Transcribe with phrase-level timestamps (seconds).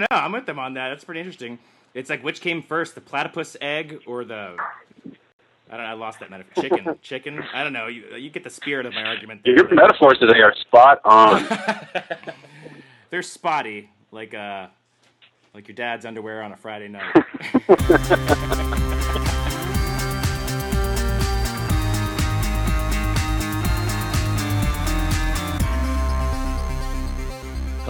[0.00, 0.24] don't know.
[0.24, 0.88] I'm with them on that.
[0.88, 1.58] That's pretty interesting.
[1.94, 4.56] It's like which came first, the platypus egg or the
[5.70, 5.90] I don't know.
[5.90, 6.62] I lost that metaphor.
[6.62, 7.44] Chicken, chicken.
[7.54, 7.86] I don't know.
[7.86, 9.42] You you get the spirit of my argument.
[9.44, 9.54] There.
[9.54, 11.46] Your metaphors today are spot on.
[13.10, 14.66] They're spotty, like uh,
[15.54, 17.14] like your dad's underwear on a Friday night.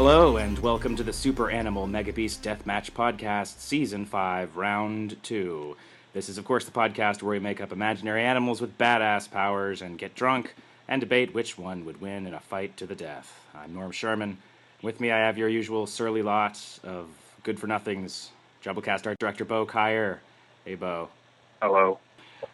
[0.03, 5.77] Hello and welcome to the Super Animal Mega Beast Deathmatch Podcast, Season 5, Round 2.
[6.15, 9.83] This is, of course, the podcast where we make up imaginary animals with badass powers
[9.83, 10.55] and get drunk
[10.89, 13.45] and debate which one would win in a fight to the death.
[13.55, 14.39] I'm Norm Sherman.
[14.81, 17.09] With me, I have your usual surly lot of
[17.43, 18.31] good for nothings.
[18.65, 20.21] Jumblecast art director Bo Kaier.
[20.65, 21.11] Hey, Bo.
[21.61, 21.99] Hello.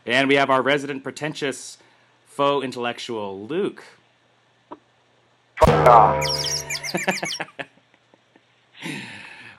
[0.04, 1.78] And we have our resident pretentious
[2.26, 3.84] faux intellectual, Luke.
[5.58, 6.24] Fuck off.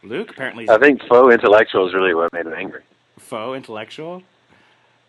[0.03, 2.81] Luke, apparently, I think faux intellectual is really what made him angry.
[3.17, 4.23] faux intellectual.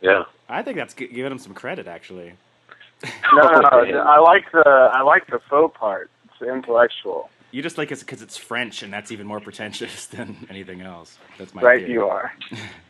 [0.01, 0.25] Yeah.
[0.49, 2.33] I think that's giving him some credit, actually.
[3.33, 3.99] No, no, no.
[4.01, 6.11] I like the I like the faux part.
[6.25, 7.31] It's intellectual.
[7.53, 11.17] You just like it because it's French, and that's even more pretentious than anything else.
[11.39, 11.93] That's my right, theory.
[11.93, 12.33] you are.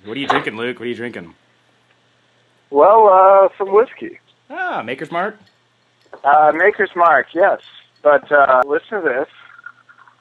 [0.04, 0.78] What are you drinking, Luke?
[0.78, 1.34] What are you drinking?
[2.70, 4.18] Well, uh, some whiskey.
[4.48, 5.36] Ah, Maker's Mark.
[6.24, 7.60] Uh, Maker's Mark, yes.
[8.02, 9.28] But uh, listen to this.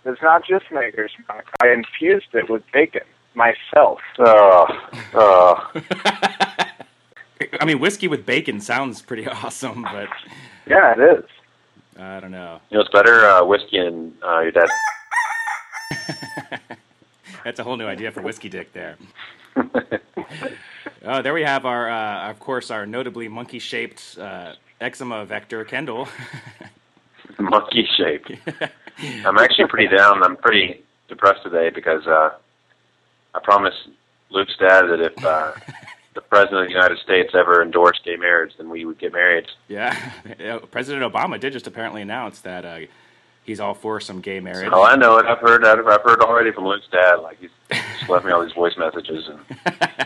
[0.05, 1.47] It's not just Maker's Mark.
[1.61, 3.01] I infused it with bacon
[3.35, 3.99] myself.
[4.19, 4.65] Oh,
[5.13, 5.71] oh.
[7.61, 10.07] I mean, whiskey with bacon sounds pretty awesome, but
[10.65, 11.25] Yeah, it is.
[11.99, 12.59] I don't know.
[12.69, 13.25] You know what's better?
[13.27, 14.69] Uh, whiskey and uh, your dad.
[17.43, 18.97] That's a whole new idea for whiskey dick there.
[21.05, 26.07] Oh, there we have our, uh, of course, our notably monkey-shaped uh, eczema vector, Kendall.
[27.39, 28.25] Monkey shape.
[29.25, 30.23] I'm actually pretty down.
[30.23, 32.31] I'm pretty depressed today because uh,
[33.33, 33.77] I promised
[34.29, 35.53] Luke's dad that if uh,
[36.15, 39.45] the president of the United States ever endorsed gay marriage, then we would get married.
[39.67, 42.79] yeah, Yeah, President Obama did just apparently announce that uh,
[43.43, 44.69] he's all for some gay marriage.
[44.71, 45.25] Oh, I know it.
[45.25, 45.63] I've heard.
[45.63, 47.15] I've I've heard already from Luke's dad.
[47.17, 47.51] Like he's
[47.99, 49.39] just left me all these voice messages, and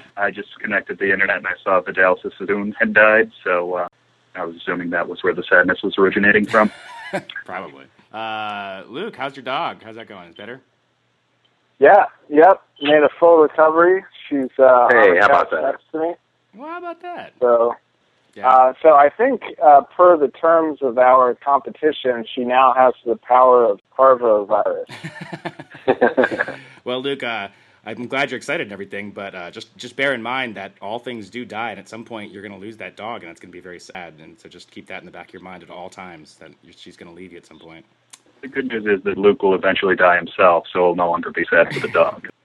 [0.17, 3.87] I just connected the internet and I saw Vidal Sassoon had died, so uh,
[4.35, 6.71] I was assuming that was where the sadness was originating from.
[7.45, 7.85] Probably.
[8.13, 9.83] Uh, Luke, how's your dog?
[9.83, 10.25] How's that going?
[10.29, 10.61] Is it better?
[11.79, 12.61] Yeah, yep.
[12.81, 14.03] Made a full recovery.
[14.29, 15.61] She's uh, Hey, how about that?
[15.63, 16.13] next to me.
[16.55, 17.33] Well, how about that?
[17.39, 17.75] So,
[18.35, 18.47] Yeah.
[18.49, 23.15] uh, so I think uh, per the terms of our competition, she now has the
[23.17, 24.85] power of parvovirus.
[26.83, 27.49] well, Luke, uh,
[27.85, 30.99] I'm glad you're excited and everything, but uh, just just bear in mind that all
[30.99, 33.39] things do die, and at some point you're going to lose that dog, and it's
[33.39, 34.13] going to be very sad.
[34.21, 36.51] And so just keep that in the back of your mind at all times that
[36.75, 37.85] she's going to leave you at some point.
[38.41, 41.45] The good news is that Luke will eventually die himself, so he'll no longer be
[41.49, 42.27] sad for the dog.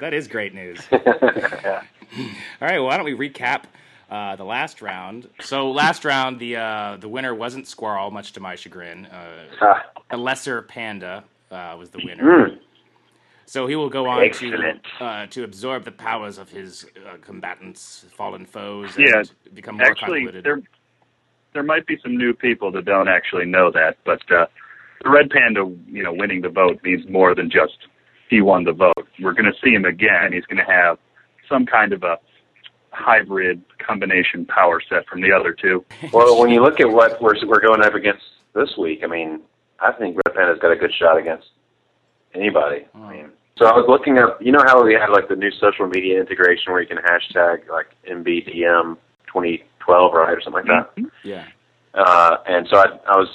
[0.00, 0.80] That is great news.
[0.92, 0.98] yeah.
[2.18, 2.24] All
[2.60, 3.64] right, well, why don't we recap
[4.10, 5.28] uh, the last round?
[5.40, 9.06] So last round, the uh, the winner wasn't Squirrel, much to my chagrin.
[9.06, 12.58] Uh, Ah, a lesser panda uh, was the winner.
[13.48, 14.84] So he will go on Excellent.
[14.98, 19.22] to uh, to absorb the powers of his uh, combatants, fallen foes, and Yeah,
[19.54, 20.44] become more actually, convoluted.
[20.44, 20.60] there
[21.54, 24.44] there might be some new people that don't actually know that, but uh,
[25.02, 27.78] the red panda, you know, winning the vote means more than just
[28.28, 29.08] he won the vote.
[29.18, 30.34] We're going to see him again.
[30.34, 30.98] He's going to have
[31.48, 32.18] some kind of a
[32.90, 35.86] hybrid combination power set from the other two.
[36.12, 39.40] well, when you look at what we're we're going up against this week, I mean,
[39.80, 41.46] I think Red Panda's got a good shot against
[42.34, 42.86] anybody.
[42.94, 44.40] I mean, so I was looking up.
[44.40, 47.68] You know how we had like the new social media integration where you can hashtag
[47.68, 48.96] like MBDM
[49.26, 51.10] 2012, right, or something like that.
[51.24, 51.46] yeah,
[51.94, 53.28] Uh, and so I, I was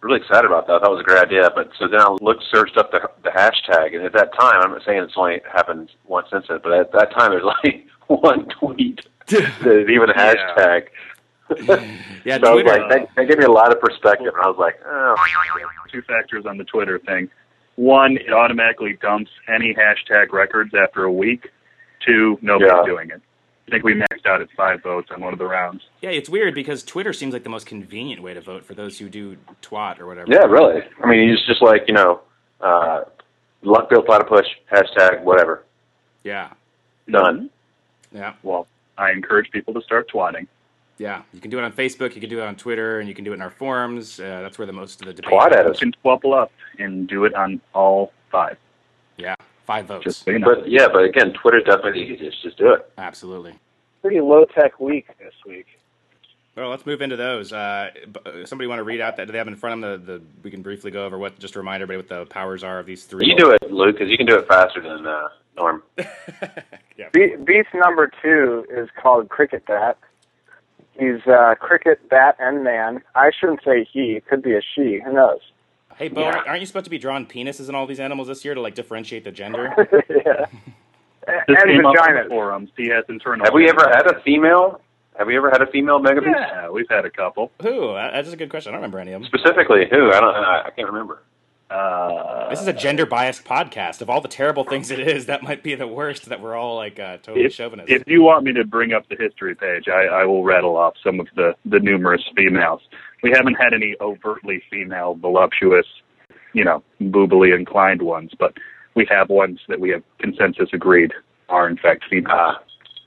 [0.00, 0.82] really excited about that.
[0.82, 1.50] That was a great idea.
[1.54, 4.72] But so then I looked, searched up the, the hashtag, and at that time, I'm
[4.72, 8.46] not saying it's only happened once since it, but at that time, there's like one
[8.60, 10.86] tweet that is even a hashtag.
[12.24, 12.38] yeah.
[12.38, 12.64] so I was Twitter.
[12.64, 15.14] like, that, that gave me a lot of perspective, and I was like, oh,
[15.92, 17.28] two factors on the Twitter thing.
[17.76, 21.50] One, it automatically dumps any hashtag records after a week.
[22.06, 22.84] Two, nobody's Yeah.
[22.84, 23.20] doing it.
[23.66, 25.82] I think we maxed out at five votes on one of the rounds.
[26.02, 28.98] yeah, it's weird because Twitter seems like the most convenient way to vote for those
[28.98, 30.30] who do twat or whatever.
[30.30, 30.82] yeah, really.
[31.02, 32.20] I mean, it's just like you know,
[32.60, 33.04] uh,
[33.62, 35.64] luck bill platypus hashtag whatever
[36.24, 36.50] yeah,
[37.10, 37.48] done.
[38.12, 38.66] yeah, Well,
[38.98, 40.46] I encourage people to start twatting.
[40.98, 41.22] Yeah.
[41.32, 42.14] You can do it on Facebook.
[42.14, 44.20] You can do it on Twitter, and you can do it in our forums.
[44.20, 45.32] Uh, that's where the most of the debate.
[45.32, 48.56] Twat at You can twelple up and do it on all five.
[49.16, 49.34] Yeah,
[49.66, 50.04] five votes.
[50.04, 50.54] Just you know.
[50.54, 52.42] But yeah, but again, Twitter's definitely the easiest.
[52.42, 52.90] Just do it.
[52.98, 53.54] Absolutely.
[54.02, 55.66] Pretty low tech week this week.
[56.56, 57.52] Well, let's move into those.
[57.52, 57.90] Uh,
[58.44, 59.26] somebody want to read out that?
[59.26, 60.06] Do they have in front of them?
[60.06, 61.38] The, the we can briefly go over what.
[61.38, 63.26] Just to remind everybody what the powers are of these three.
[63.26, 65.82] You do it, Luke, because you can do it faster than uh, Norm.
[66.96, 67.08] yeah.
[67.12, 69.98] Be- beast number two is called Cricket Bat.
[70.98, 73.02] He's uh, cricket, bat, and man.
[73.14, 74.12] I shouldn't say he.
[74.12, 75.00] It could be a she.
[75.04, 75.40] Who knows?
[75.96, 76.42] Hey, Bo, Yeah.
[76.46, 78.74] aren't you supposed to be drawing penises in all these animals this year to like
[78.74, 79.72] differentiate the gender?
[80.08, 80.46] yeah.
[81.48, 82.70] This and came up the forums.
[82.76, 83.44] He has internal.
[83.46, 84.80] Have we ever had a female?
[85.18, 86.34] Have we ever had a female megabeast?
[86.34, 87.50] Yeah, we've had a couple.
[87.62, 87.94] Who?
[87.94, 88.70] That's a good question.
[88.70, 89.30] I don't remember any of them.
[89.32, 90.10] Specifically, who?
[90.12, 90.34] I don't.
[90.34, 91.22] I, I can't remember.
[91.74, 94.00] Uh, This is a gender biased podcast.
[94.00, 96.26] Of all the terrible things it is, that might be the worst.
[96.26, 97.90] That we're all like uh, totally if, chauvinist.
[97.90, 100.94] if you want me to bring up the history page, I, I will rattle off
[101.02, 102.80] some of the, the numerous females.
[103.22, 105.86] We haven't had any overtly female, voluptuous,
[106.52, 108.54] you know, boobily inclined ones, but
[108.94, 111.12] we have ones that we have consensus agreed
[111.48, 112.30] are in fact female.
[112.32, 112.54] Uh,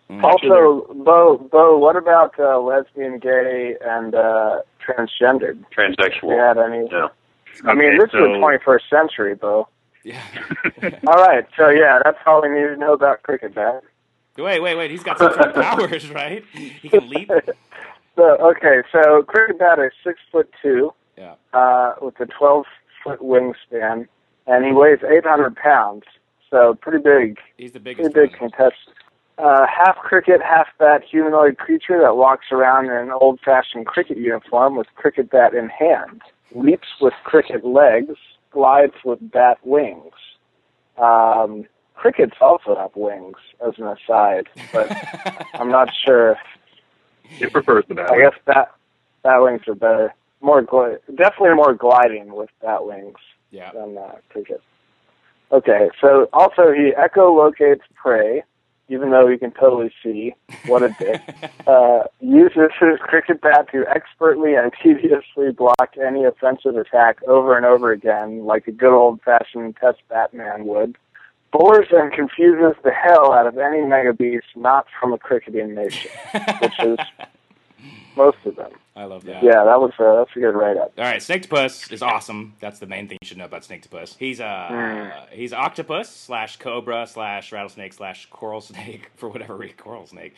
[0.09, 0.23] Mm.
[0.23, 5.61] Also, Bo, Bo, what about uh, lesbian, gay, and uh, transgendered?
[5.77, 6.21] transsexual.
[6.21, 6.87] Do you had any?
[6.89, 7.09] No.
[7.65, 9.67] I mean, Okay, this so, is the 21st century, Bo.
[10.03, 10.21] yeah.
[11.07, 13.83] All right, so yeah, that's all we need to know about Cricket Bat.
[14.37, 14.91] wait, wait, wait.
[14.91, 16.43] He's got some powers, right?
[16.53, 17.29] He can leap.
[18.15, 21.35] So okay, so Cricket Bat is six foot two, Yeah.
[21.53, 22.65] uh, with a 12
[23.03, 24.07] foot wingspan,
[24.47, 26.03] and he weighs 800 pounds.
[26.49, 28.13] So pretty big, He's the biggest.
[28.13, 28.95] pretty big contestant.
[29.37, 34.17] Uh, half cricket, half bat humanoid creature that walks around in an old fashioned cricket
[34.17, 36.21] uniform with cricket bat in hand,
[36.53, 38.15] leaps with cricket legs,
[38.51, 40.13] glides with bat wings.
[40.97, 41.65] Um,
[41.95, 44.91] crickets also have wings, as an aside, but
[45.53, 46.37] I'm not sure.
[47.39, 48.11] It prefers the bat.
[48.11, 48.71] I guess bat
[49.23, 53.17] bat wings are better, more gli- definitely more gliding with bat wings
[53.51, 53.71] yeah.
[53.73, 54.61] than uh, cricket.
[55.51, 58.43] Okay, so also he echolocates prey,
[58.89, 60.33] even though he can totally see.
[60.65, 61.21] What a dick.
[61.67, 67.65] uh, uses his cricket bat to expertly and tediously block any offensive attack over and
[67.65, 70.97] over again, like a good old fashioned test Batman would.
[71.51, 76.11] Bores and confuses the hell out of any mega beast not from a cricketing nation,
[76.61, 76.97] which is
[78.17, 78.71] most of them.
[78.95, 79.43] I love that.
[79.43, 80.91] Yeah, that was a, that's a good write up.
[80.97, 82.55] All right, Snakepuss is awesome.
[82.59, 84.17] That's the main thing you should know about Snakepuss.
[84.17, 85.29] He's a Mm.
[85.31, 90.35] he's octopus slash cobra slash rattlesnake slash coral snake for whatever reason coral snake,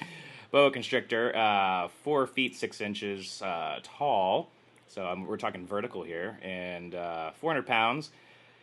[0.52, 4.50] boa constrictor, uh, four feet six inches uh, tall.
[4.88, 8.12] So um, we're talking vertical here, and uh, 400 pounds.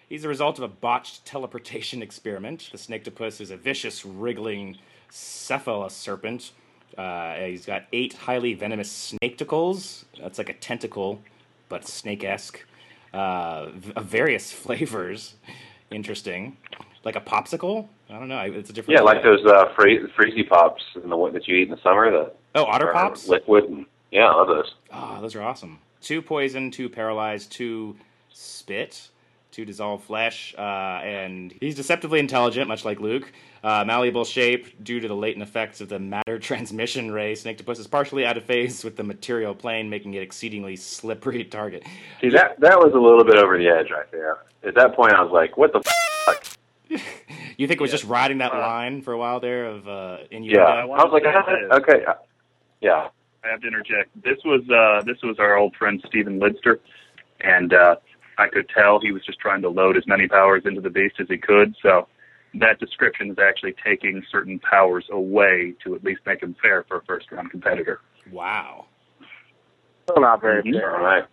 [0.08, 2.68] He's the result of a botched teleportation experiment.
[2.70, 4.76] The Snakeopus is a vicious, wriggling
[5.10, 6.52] cephalus serpent.
[6.96, 10.04] Uh, he's got eight highly venomous snaketacles.
[10.20, 11.20] That's like a tentacle,
[11.68, 12.64] but snake-esque.
[13.12, 15.34] Uh, v- of various flavors.
[15.90, 16.56] Interesting.
[17.04, 17.86] Like a popsicle?
[18.10, 18.40] I don't know.
[18.40, 18.98] It's a different.
[18.98, 21.80] Yeah, like those uh, free- freezy pops in the one that you eat in the
[21.82, 22.10] summer.
[22.10, 23.28] The Oh, otter pops.
[23.28, 23.64] liquid.
[23.64, 24.74] And, yeah, I love those.
[24.92, 25.78] Oh, those are awesome.
[26.00, 27.96] Two poison, two paralyzed, two
[28.32, 29.08] spit,
[29.50, 33.30] two dissolve flesh, uh, and he's deceptively intelligent, much like Luke.
[33.66, 37.32] Uh, malleable shape due to the latent effects of the matter transmission ray.
[37.32, 41.82] Snakeopus is partially out of phase with the material plane, making it exceedingly slippery target.
[42.20, 44.38] See, that that was a little bit over the edge right there.
[44.62, 45.82] At that point, I was like, "What the
[46.26, 46.46] fuck?"
[47.56, 50.18] You think it was just riding that Uh, line for a while there of uh,
[50.30, 50.60] innuendo?
[50.60, 52.14] Yeah, I was like, "Ah, "Okay, uh,
[52.80, 53.08] yeah."
[53.42, 54.10] I have to interject.
[54.22, 56.78] This was uh, this was our old friend Stephen Lidster,
[57.40, 57.96] and uh,
[58.38, 61.16] I could tell he was just trying to load as many powers into the beast
[61.18, 61.74] as he could.
[61.82, 62.06] So
[62.60, 66.98] that description is actually taking certain powers away to at least make him fair for
[66.98, 68.00] a first round competitor.
[68.32, 68.86] Wow.
[70.08, 70.72] Still not very Mhm.
[70.78, 70.96] fair.
[70.96, 71.24] All right.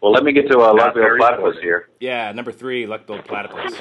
[0.00, 1.64] Well, let me get to uh, Not Luckbill very platypus important.
[1.64, 1.88] here.
[2.00, 3.80] Yeah, number three, luck-billed platypus.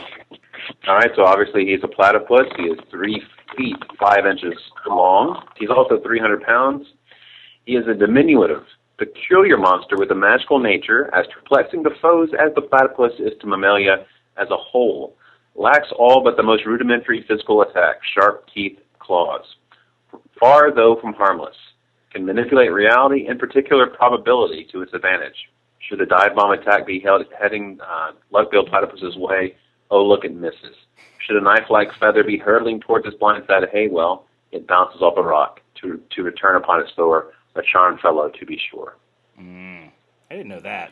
[0.88, 2.48] All right, so obviously he's a platypus.
[2.58, 3.22] He is three
[3.56, 4.54] feet five inches
[4.86, 5.44] long.
[5.58, 6.88] He's also 300 pounds.
[7.66, 8.66] He is a diminutive,
[8.98, 13.48] peculiar monster with a magical nature, as perplexing to foes as the platypus is to
[13.48, 14.06] mammalia
[14.38, 15.17] as a whole.
[15.58, 19.44] Lacks all but the most rudimentary physical attack, sharp teeth, claws.
[20.40, 21.56] Far, though, from harmless.
[22.12, 25.50] Can manipulate reality, in particular probability, to its advantage.
[25.80, 29.56] Should a dive bomb attack be held, heading uh, Luckbill Platypus's way,
[29.90, 30.76] oh, look, it misses.
[31.26, 35.18] Should a knife-like feather be hurtling towards its blind side hay, well, it bounces off
[35.18, 38.96] a rock to, to return upon its thrower, a charmed fellow, to be sure.
[39.40, 39.90] Mm,
[40.30, 40.92] I didn't know that.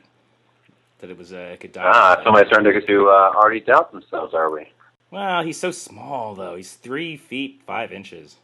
[0.99, 1.83] That it was uh, it could die.
[1.85, 4.67] Ah, somebody's starting to, to uh, already doubt themselves, are we?
[5.11, 6.55] Well, he's so small though.
[6.55, 8.37] He's three feet five inches.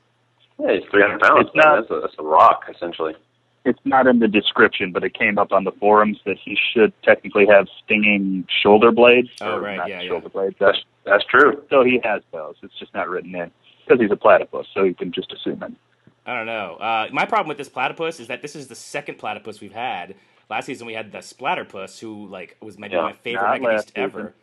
[0.60, 1.48] Yeah, he's 300 pounds.
[1.48, 3.15] It's not- That's, a, that's a rock, essentially.
[3.63, 6.93] It's not in the description, but it came up on the forums that he should
[7.03, 9.29] technically have stinging shoulder blades.
[9.39, 10.10] Oh, right, not yeah, yeah.
[10.10, 10.55] shoulder blades.
[10.60, 11.63] That's, that's true.
[11.70, 12.55] So he has those.
[12.63, 13.51] It's just not written in
[13.86, 15.72] because he's a platypus, so you can just assume it.
[16.25, 16.75] I don't know.
[16.75, 20.15] Uh, my problem with this platypus is that this is the second platypus we've had.
[20.51, 23.65] Last season we had the splatterpus, who like was maybe Yeah, my favorite not Mega
[23.67, 24.20] last Beast ever.
[24.20, 24.34] season.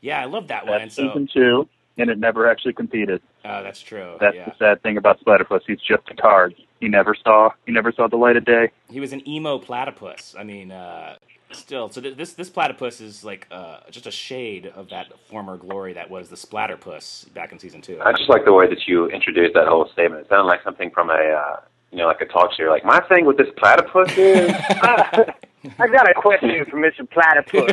[0.00, 0.78] Yeah, I love that one.
[0.78, 3.20] That's And so, season two, and it never actually competed.
[3.44, 4.16] uh, that's true.
[4.18, 5.60] That's yeah, the sad thing about Splatterpuss.
[5.66, 6.54] He's just a card.
[6.80, 7.50] He never saw.
[7.66, 8.70] He never saw the light of day.
[8.88, 10.34] he was an emo platypus.
[10.38, 11.16] I mean, uh,
[11.52, 11.90] still.
[11.90, 15.92] So th- this this platypus is like uh, just a shade of that former glory
[15.92, 18.00] that was the splatterpus back in season two.
[18.00, 20.22] I just like the way that you introduced that whole statement.
[20.22, 21.60] It sounded like something from a, uh,
[21.92, 22.64] you know, like a talk show.
[22.64, 24.50] Like my thing with this platypus is,
[25.78, 27.08] I got a question for Mr.
[27.08, 27.72] Platypus.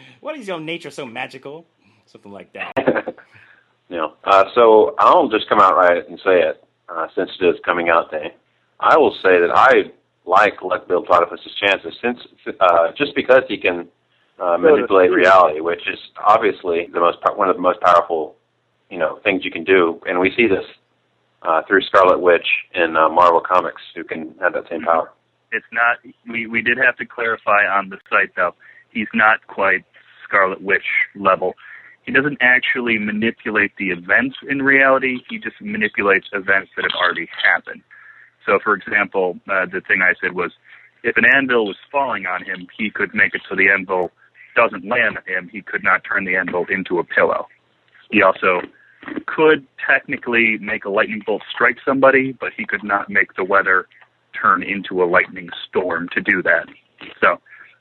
[0.20, 1.66] what is your nature so magical?
[2.06, 2.72] Something like that.
[3.88, 4.14] you know.
[4.24, 7.88] Uh, so I'll just come out right and say it, uh, since it is coming
[7.88, 8.34] out day.
[8.80, 9.92] I will say that I
[10.24, 12.18] like Luck Bill Platypus's chances, since
[12.60, 13.88] uh, just because he can
[14.40, 18.34] uh, manipulate reality, which is obviously the most po- one of the most powerful,
[18.90, 20.64] you know, things you can do, and we see this
[21.42, 25.12] uh, through Scarlet Witch in uh, Marvel Comics, who can have that same power.
[25.52, 25.98] It's not.
[26.26, 28.54] We we did have to clarify on the site though.
[28.90, 29.84] He's not quite
[30.26, 31.54] Scarlet Witch level.
[32.04, 35.18] He doesn't actually manipulate the events in reality.
[35.28, 37.82] He just manipulates events that have already happened.
[38.44, 40.50] So, for example, uh, the thing I said was,
[41.04, 44.10] if an anvil was falling on him, he could make it so the anvil
[44.56, 45.48] doesn't land on him.
[45.52, 47.46] He could not turn the anvil into a pillow.
[48.10, 48.62] He also
[49.26, 53.86] could technically make a lightning bolt strike somebody, but he could not make the weather
[54.42, 56.66] turn into a lightning storm to do that.
[57.20, 57.40] So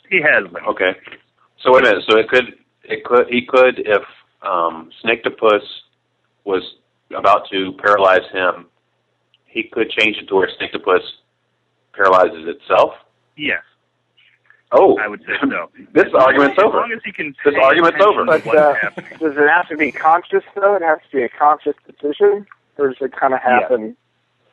[0.09, 0.65] he has limits.
[0.69, 0.91] Okay.
[1.63, 2.03] So wait a minute.
[2.09, 2.53] So it could,
[2.83, 4.03] it could, he could, if
[4.41, 5.61] um, Snakeopus
[6.45, 6.63] was
[7.15, 8.67] about to paralyze him,
[9.45, 11.01] he could change it to where Snakeopus
[11.93, 12.93] paralyzes itself.
[13.37, 13.61] Yes,
[14.73, 15.69] Oh, I would say no.
[15.93, 16.77] this argument's as over.
[16.77, 17.35] long as he can.
[17.43, 18.25] This argument's over.
[18.25, 18.73] But uh,
[19.19, 20.75] does it have to be conscious though?
[20.75, 23.97] It has to be a conscious decision, or does it kind of happen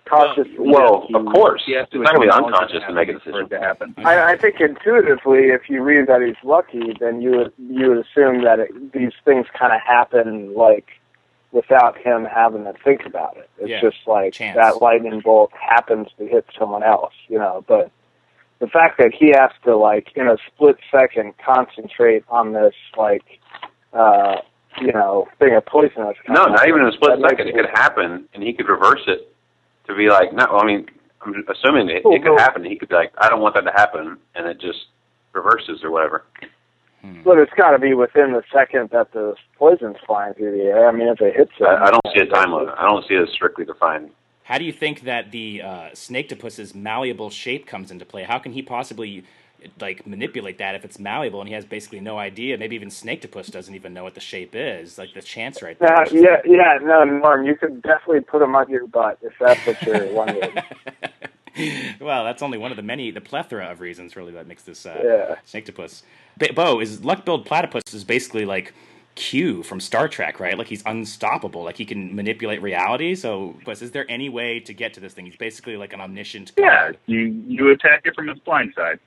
[0.09, 0.47] conscious?
[0.59, 1.63] Well, of course.
[1.67, 3.49] He has to It's not gonna be acknowledge unconscious it to make a decision.
[3.49, 3.95] to happen.
[3.99, 7.99] I, I think intuitively, if you read that he's lucky, then you would you would
[8.07, 10.87] assume that it, these things kind of happen like
[11.53, 13.49] without him having to think about it.
[13.59, 14.57] It's Yeah, just like chance.
[14.57, 17.65] that lightning bolt happens to hit someone else, you know.
[17.67, 17.91] But
[18.59, 23.25] the fact that he has to like in a split second concentrate on this like
[23.93, 24.37] uh
[24.81, 27.49] you know thing of poison No, not even in a split second.
[27.49, 29.33] It could happen, and he could reverse it
[29.89, 30.45] to be like, no.
[30.45, 30.87] I mean,
[31.23, 32.65] I'm assuming it, it could happen.
[32.65, 34.87] He could be like, I don't want that to happen, and it just
[35.33, 36.25] reverses or whatever.
[37.25, 40.89] But it's got to be within the second that the poison's flying through the air.
[40.89, 42.75] I mean, if it hits him, I, I don't see a time limit.
[42.77, 44.11] I don't see it strictly defined.
[44.43, 48.25] How do you think that the uh, Snakeopus's malleable shape comes into play?
[48.25, 49.25] How can he possibly
[49.81, 52.57] like manipulate that if it's malleable and he has basically no idea?
[52.59, 54.99] Maybe even Snakeopus doesn't even know what the shape is.
[54.99, 55.95] Like the chance right there.
[55.95, 59.65] Uh, yeah, yeah, no, Norm, you could definitely put him on your butt if that's
[59.67, 60.55] what you're wondering.
[62.01, 64.87] well, that's only one of the many, the plethora of reasons really that makes this
[64.87, 65.37] uh, Yeah.
[65.47, 66.03] Snakeopus.
[66.39, 68.73] Ba- Bo is luck-billed platypus is basically like
[69.17, 70.57] Q from Star Trek, right?
[70.57, 71.65] Like he's unstoppable.
[71.65, 73.17] Like he can manipulate reality.
[73.17, 75.27] So, but is there any way to get to this thing?
[75.27, 76.99] He's basically like an omniscient Yeah, card.
[77.07, 79.01] you you attack it from its blind side.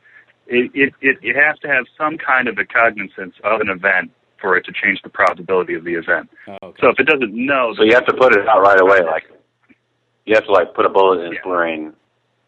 [0.51, 4.12] It, it it it has to have some kind of a cognizance of an event
[4.41, 6.29] for it to change the probability of the event.
[6.48, 6.77] Oh, okay.
[6.81, 9.00] So if it doesn't know, So you have to put it out right away.
[9.01, 9.24] Like
[10.25, 11.50] you have to like put a bullet in its Yeah.
[11.50, 11.93] brain.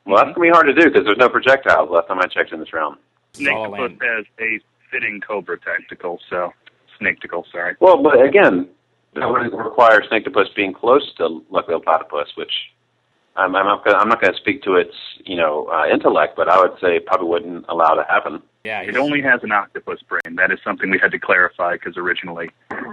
[0.06, 1.90] Well, that's gonna be hard to do because there's no projectiles.
[1.90, 2.98] Last time I checked in this round.
[3.36, 4.00] It's all Snake land.
[4.04, 4.60] has a
[4.92, 6.52] fitting cobra tactical, so
[7.00, 7.76] snake tickle, sorry.
[7.80, 8.68] Well, but again,
[9.16, 12.52] that would require Snakeopus being close to Luckbill Platypus, which
[13.36, 14.94] I'm, I'm not gonna, I'm not going to speak to its
[15.26, 18.42] you know uh, intellect, but I would say probably wouldn't allow to happen.
[18.64, 20.36] yeah, It only has an octopus brain.
[20.36, 22.50] That is something we had to clarify because originally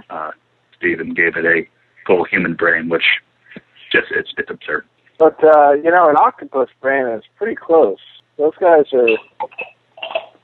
[0.09, 0.31] uh,
[0.77, 1.67] Steven gave it a
[2.07, 3.03] full human brain, which
[3.91, 4.85] just it's it's absurd.
[5.19, 7.99] But uh, you know, an octopus brain is pretty close.
[8.37, 9.07] Those guys are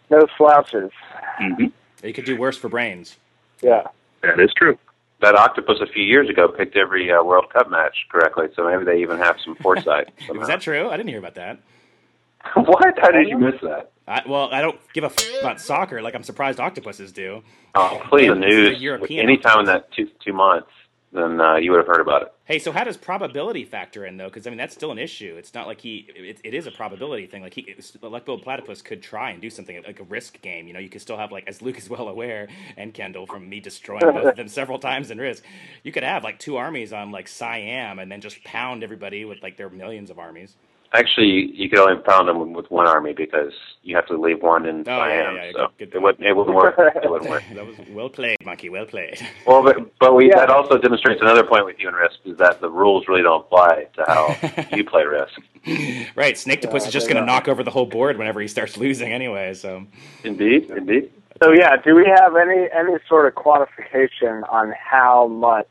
[0.09, 0.91] no slouches.
[1.39, 1.65] hmm
[2.03, 3.17] he could do worse for brains.
[3.63, 3.87] Yeah.
[4.21, 4.77] That is true.
[5.19, 8.86] That octopus a few years ago picked every uh, World Cup match correctly, so maybe
[8.86, 10.09] they even have some foresight.
[10.41, 10.89] Is that true?
[10.89, 11.59] I didn't hear about that.
[12.53, 13.00] what?
[13.00, 13.91] How did you miss that?
[14.07, 16.01] I, well, I don't give a f- about soccer.
[16.01, 17.41] Like I'm surprised octopuses do.
[17.75, 18.81] Oh, please, the This is a news.
[18.81, 20.69] European Anytime in that two two months,
[21.11, 22.33] then uh, you would have heard about it.
[22.43, 24.27] Hey, so how does probability factor in though?
[24.27, 25.35] Because I mean that's still an issue.
[25.37, 26.07] It's not like he.
[26.15, 27.41] It, it is a probability thing.
[27.41, 30.67] Like he, Luckbill Platypus could try and do something like a risk game.
[30.67, 33.47] You know, you could still have like, as Luke is well aware, and Kendall from
[33.49, 35.43] me destroying both of them several times in risk.
[35.83, 39.41] You could have like two armies on like Siam and then just pound everybody with
[39.41, 40.55] like their millions of armies.
[40.94, 43.51] Actually, you could only pound them with one army because
[43.84, 45.36] you have to leave one in Oh, yeah, Siam.
[45.36, 46.25] yeah, yeah, so good- good it wouldn't.
[46.25, 46.75] It wouldn't work.
[46.77, 47.44] It wouldn't work.
[47.56, 48.70] that was well played, Monkey.
[48.70, 49.20] Well played.
[49.46, 50.38] Well, but but we Yeah.
[50.39, 53.41] that also demonstrates another point with you and Risk is that the rules really don't
[53.41, 54.36] apply to how
[54.75, 55.39] you play Risk.
[56.15, 58.77] right, Snaketopus Yeah, is just going to knock over the whole board whenever he starts
[58.77, 59.53] losing anyway.
[59.53, 59.86] So
[60.24, 61.12] Indeed, indeed.
[61.44, 65.67] So yeah, do we have any any sort of quantification on how much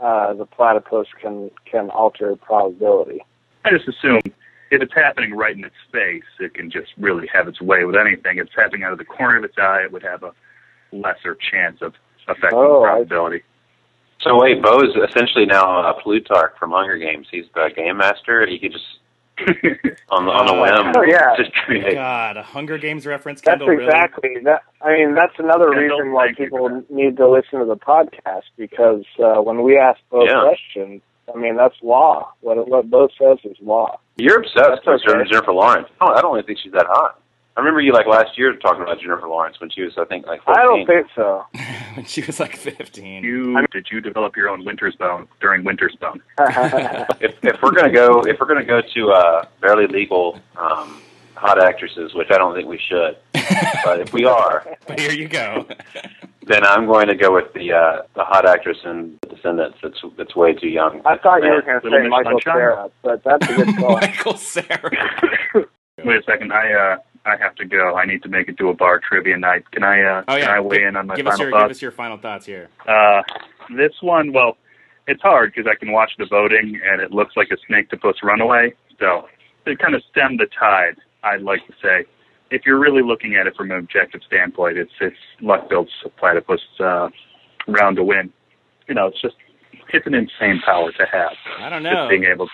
[0.00, 3.20] uh, the platypus can can alter probability?
[3.64, 4.20] I just assume
[4.72, 7.94] if it's happening right in its face, it can just really have its way with
[7.96, 8.38] anything.
[8.38, 10.32] If it's happening out of the corner of its eye, it would have a
[10.92, 11.94] lesser chance of
[12.26, 13.42] affecting Oh, probability.
[14.22, 17.26] So wait, Bo is essentially now uh, Plutarch from Hunger Games.
[17.30, 18.46] He's the game master.
[18.46, 18.84] He could just
[20.10, 21.34] on the on a whim oh, yeah.
[21.36, 21.94] just create.
[21.94, 23.68] God, a Hunger Games reference, That's Kendall.
[23.68, 23.84] Really?
[23.84, 24.62] exactly that.
[24.80, 29.04] I mean, that's another Kendall, reason why people need to listen to the podcast because
[29.18, 30.42] uh, when we ask both Yeah.
[30.42, 31.02] questions,
[31.34, 32.32] I mean that's law.
[32.40, 33.98] What what both says is law.
[34.16, 35.30] You're obsessed That's with okay.
[35.30, 35.88] Jennifer Lawrence.
[36.00, 37.18] Oh, I don't even think she's that hot.
[37.56, 40.26] I remember you like last year talking about Jennifer Lawrence when she was, I think,
[40.26, 40.58] like 14.
[40.58, 41.44] I don't think so.
[41.94, 43.22] when she was like 15.
[43.22, 46.22] You did you develop your own Winter's Bone during Winter's Bone?
[47.20, 51.02] if if we're gonna go if we're gonna go to uh, barely legal um,
[51.42, 53.16] hot actresses, which I don't think we should,
[53.84, 55.66] but if we are, But here you go.
[56.46, 59.78] then I'm going to go with the uh, the hot actress in The Descendants.
[59.82, 61.02] That's that's way too young.
[61.04, 62.54] I thought you were going to say Miss Michael Sunshine?
[62.54, 63.96] Cera, but that's a good call.
[64.00, 64.90] Michael Cera.
[66.04, 67.96] Wait a second, I uh I have to go.
[67.96, 69.68] I need to make it to a bar trivia night.
[69.72, 70.46] Can I uh Oh yeah.
[70.46, 71.62] can I weigh give, in on my give final us your thoughts?
[71.64, 72.68] give us your final thoughts here.
[72.86, 73.22] Uh,
[73.76, 74.56] this one, well,
[75.06, 77.96] it's hard because I can watch the voting and it looks like a snake to
[77.96, 78.72] puss runaway.
[78.98, 79.28] So
[79.66, 82.04] to kind of stem the tide, I'd like to say,
[82.50, 86.60] if you're really looking at it from an objective standpoint, it's it's luck builds platypus
[86.80, 87.08] uh,
[87.68, 88.32] round to win.
[88.88, 89.36] You know, it's just
[89.92, 91.32] it's an insane power to have.
[91.58, 92.08] I don't Just know.
[92.08, 92.48] being able.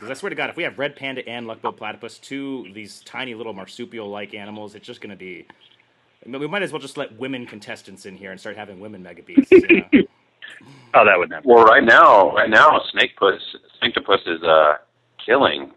[0.00, 3.00] 'Cause I swear to God, if we have red panda and luck-billed platypus, two these
[3.04, 5.46] tiny little marsupial-like animals, it's just going to be.
[6.26, 8.80] I mean, we might as well just let women contestants in here and start having
[8.80, 9.52] women mega beasts.
[9.52, 10.02] You know?
[10.94, 11.42] Oh, that would never.
[11.44, 13.40] Well, right now, right now, Snake Puss,
[13.82, 14.74] Snakeopus is uh,
[15.24, 15.72] killing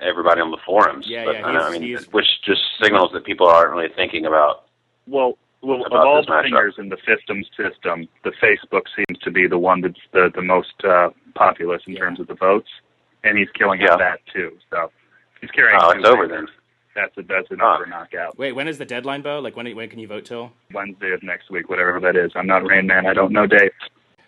[0.00, 1.06] everybody on the forums.
[1.08, 4.26] Yeah, but, yeah, I, know, I mean, which just signals that people aren't really thinking
[4.26, 4.64] about.
[5.06, 9.46] Well, well, of all the fingers in the system system, the Facebook seems to be
[9.46, 12.00] the one that's the the most uh, populous in Yeah.
[12.00, 12.68] terms of the votes,
[13.22, 13.96] and he's killing Yeah.
[13.96, 14.58] that too.
[14.70, 14.90] So
[15.40, 15.78] he's carrying.
[15.80, 16.48] Oh, two it's over fingers.
[16.50, 16.54] then.
[16.94, 18.38] That's a that's an over knockout.
[18.38, 19.40] Wait, when is the deadline, Bo?
[19.40, 20.52] Like when when can you vote till?
[20.72, 22.30] Wednesday of next week, whatever that is.
[22.36, 23.06] I'm not a Rain Man.
[23.06, 23.74] I don't know dates.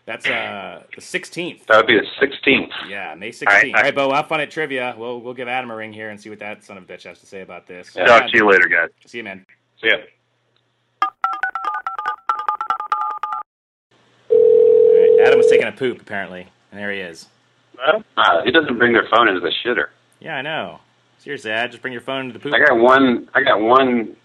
[0.06, 1.66] That's uh the 16th.
[1.66, 2.70] That would be the 16th.
[2.88, 3.48] Yeah, May 16th.
[3.48, 4.94] All right, All right, Bo, have fun at trivia.
[4.96, 7.02] We'll we'll give Adam a ring here and see what that son of a bitch
[7.02, 7.90] has to say about this.
[7.94, 8.06] Yeah.
[8.06, 8.90] Talk to you later, guys.
[9.04, 9.44] See you, man.
[9.82, 10.08] See right,
[15.26, 17.26] Adam was taking a poop apparently, and there he is.
[18.16, 19.88] Uh, he doesn't bring their phone into the shitter.
[20.20, 20.78] Yeah, I know.
[21.18, 22.54] Seriously, Ad, just bring your phone into the poop.
[22.54, 23.28] I got one.
[23.34, 24.16] I got one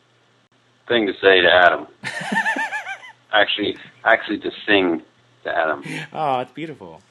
[0.88, 1.88] thing to say to Adam.
[3.34, 5.02] actually, actually, to sing
[5.44, 5.84] to Adam.
[6.14, 7.02] Oh, it's beautiful.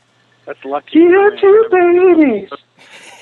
[0.46, 0.98] That's lucky.
[1.00, 2.50] Here two babies.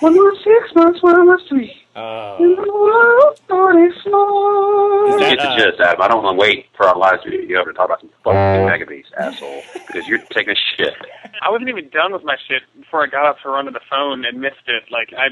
[0.01, 1.75] One was six months, one was three.
[1.97, 2.55] Oh, You
[5.15, 6.01] Is get the gist, Adam.
[6.03, 8.11] I don't want to wait for our lives to be over to talk about some
[8.23, 9.63] fucking mega beast, asshole.
[9.75, 10.95] Because you're taking a shit.
[11.43, 13.81] I wasn't even done with my shit before I got up to run to the
[13.91, 14.85] phone and missed it.
[14.91, 15.29] Like I,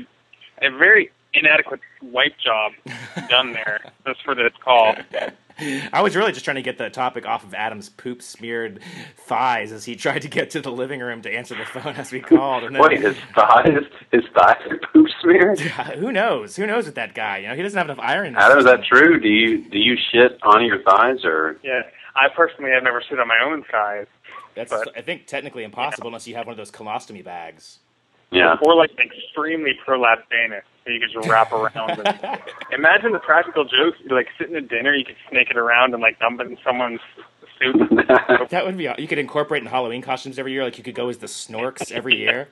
[0.66, 2.72] a very inadequate wipe job
[3.28, 4.96] done there just for this call.
[5.58, 8.80] I was really just trying to get the topic off of Adam's poop smeared
[9.16, 12.12] thighs as he tried to get to the living room to answer the phone as
[12.12, 12.64] we called.
[12.64, 15.58] And then, Wait, his thighs, his thighs are poop smeared.
[15.98, 16.56] who knows?
[16.56, 17.38] Who knows with that guy?
[17.38, 18.26] You know, he doesn't have enough iron.
[18.28, 19.18] in his Adam, is that true?
[19.18, 21.58] Do you do you shit on your thighs or?
[21.62, 21.82] Yeah,
[22.14, 24.06] I personally have never shit on my own thighs,
[24.54, 27.78] That's but- I think technically impossible unless you have one of those colostomy bags.
[28.30, 28.56] Yeah.
[28.62, 31.90] or like an extremely prolapsed anus that you could just wrap around.
[31.90, 32.40] And
[32.72, 33.98] imagine the practical jokes.
[34.04, 36.58] You're like sitting at dinner, you could snake it around and like dump it in
[36.64, 37.00] someone's
[37.58, 37.76] suit.
[38.50, 38.88] That would be.
[38.98, 40.62] You could incorporate in Halloween costumes every year.
[40.62, 42.48] Like you could go as the Snorks every year.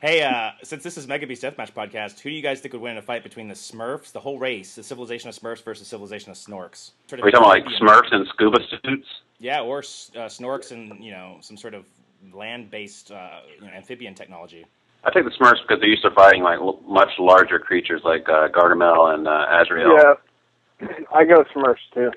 [0.00, 2.82] hey, uh, since this is Mega Beast Deathmatch podcast, who do you guys think would
[2.82, 5.88] win in a fight between the Smurfs, the whole race, the civilization of Smurfs versus
[5.88, 6.92] civilization of Snorks?
[7.08, 9.06] Sort of Are we talking like Smurfs and scuba suits?
[9.38, 9.82] Yeah, or uh,
[10.28, 11.84] Snorks and you know some sort of
[12.32, 14.64] land-based uh, you know, amphibian technology.
[15.04, 18.28] I take the Smurfs because they're used to fighting like l- much larger creatures like
[18.28, 19.96] uh, Gargamel and uh, Azrael.
[19.96, 22.10] Yeah, I go Smurfs too.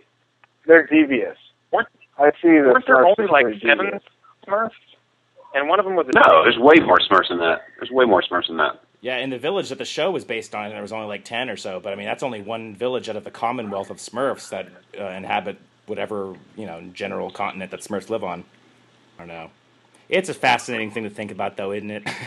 [0.68, 1.38] They're devious.
[1.72, 4.04] Weren't- I see the Weren't there only like pretty seven devious.
[4.48, 4.72] Smurfs?
[5.56, 7.62] And one of them was a No, there's way more Smurfs than that.
[7.80, 8.82] There's way more Smurfs than that.
[9.02, 11.50] Yeah, in the village that the show was based on, there was only like ten
[11.50, 11.80] or so.
[11.80, 14.68] But I mean, that's only one village out of the Commonwealth of Smurfs that
[15.00, 18.44] uh, inhabit whatever you know general continent that Smurfs live on.
[19.18, 19.50] I don't know.
[20.10, 22.04] It's a fascinating thing to think about, though, isn't it?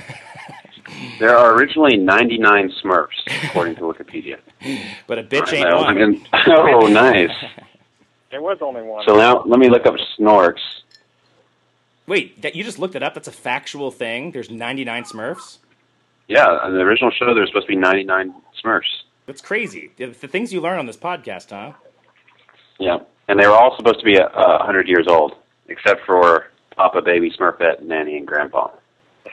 [1.19, 3.09] There are originally 99 Smurfs,
[3.45, 4.39] according to Wikipedia.
[5.09, 5.99] But a bitch ain't Well, one.
[6.01, 7.31] I mean- oh, nice.
[8.31, 9.05] There was only one.
[9.07, 10.61] So now let me look up Snorks.
[12.07, 13.15] Wait, that you just looked it up?
[13.15, 14.31] That's a factual thing.
[14.31, 15.59] There's 99 Smurfs.
[16.29, 18.33] Yeah, on the original show, there's supposed to be 99
[18.65, 18.83] Smurfs.
[19.27, 19.91] That's crazy.
[19.97, 21.73] The, the things you learn on this podcast, huh?
[22.79, 25.35] Yeah, and they were all supposed to be a, a hundred years old,
[25.69, 28.69] except for Papa, Baby, Smurfette, Nanny, and Grandpa.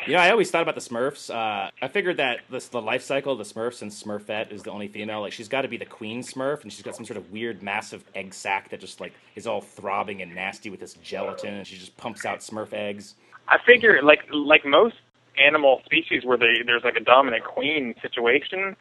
[0.07, 1.29] You know, I always thought about the Smurfs.
[1.29, 4.71] Uh, I figured that this, the life cycle of the Smurfs and Smurfette is the
[4.71, 5.21] only female.
[5.21, 7.61] Like, she's got to be the queen Smurf, and she's got some sort of weird,
[7.61, 11.67] massive egg sac that just like is all throbbing and nasty with this gelatin, and
[11.67, 13.15] she just pumps out Smurf eggs.
[13.47, 14.95] I figure, like like most
[15.37, 18.75] animal species where they there's like a dominant queen situation,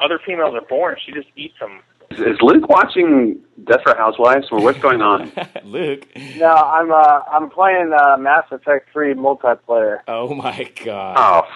[0.00, 0.96] other females are born.
[1.04, 1.80] She just eats them.
[2.14, 5.32] Is, is Luke watching Desperate Housewives, or what's going on?
[5.64, 6.06] Luke.
[6.36, 9.98] No, I'm uh, I'm playing uh, Mass Effect 3 multiplayer.
[10.08, 11.16] Oh my god.
[11.18, 11.48] oh,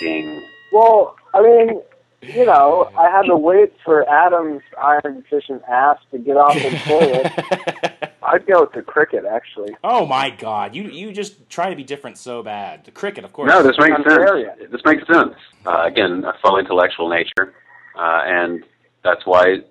[0.00, 0.42] f***ing.
[0.72, 1.80] Well, I mean,
[2.22, 6.70] you know, I had to wait for Adam's iron deficient ass to get off the
[6.84, 8.12] toilet.
[8.22, 9.76] I'd go with the cricket, actually.
[9.84, 10.74] oh my god.
[10.74, 12.84] You you just try to be different so bad.
[12.84, 13.48] The cricket, of course.
[13.48, 14.58] No, this makes Contrarian.
[14.58, 14.72] sense.
[14.72, 15.34] This makes sense.
[15.64, 17.54] Uh, again, a full intellectual nature,
[17.96, 18.64] uh, and
[19.04, 19.64] that's why the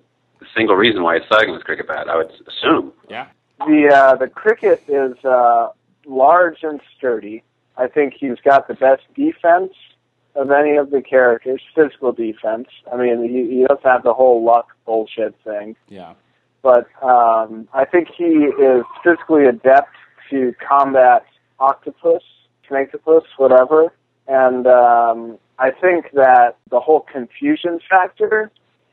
[0.56, 2.08] single reason why it's citing this cricket bat.
[2.08, 2.92] I would assume.
[3.08, 3.26] Yeah.
[3.58, 5.68] The uh, the cricket is uh,
[6.06, 7.42] large and sturdy.
[7.76, 9.72] I think he's got the best defense
[10.34, 12.68] of any of the characters, physical defense.
[12.92, 15.76] I mean, he, he doesn't have the whole luck bullshit thing.
[15.88, 16.12] Yeah.
[16.62, 19.94] but um, I think he is physically adept
[20.30, 21.24] to combat
[21.58, 22.22] octopus,
[22.68, 23.92] snaketopus, whatever.
[24.28, 28.50] And um, I think that the whole confusion factor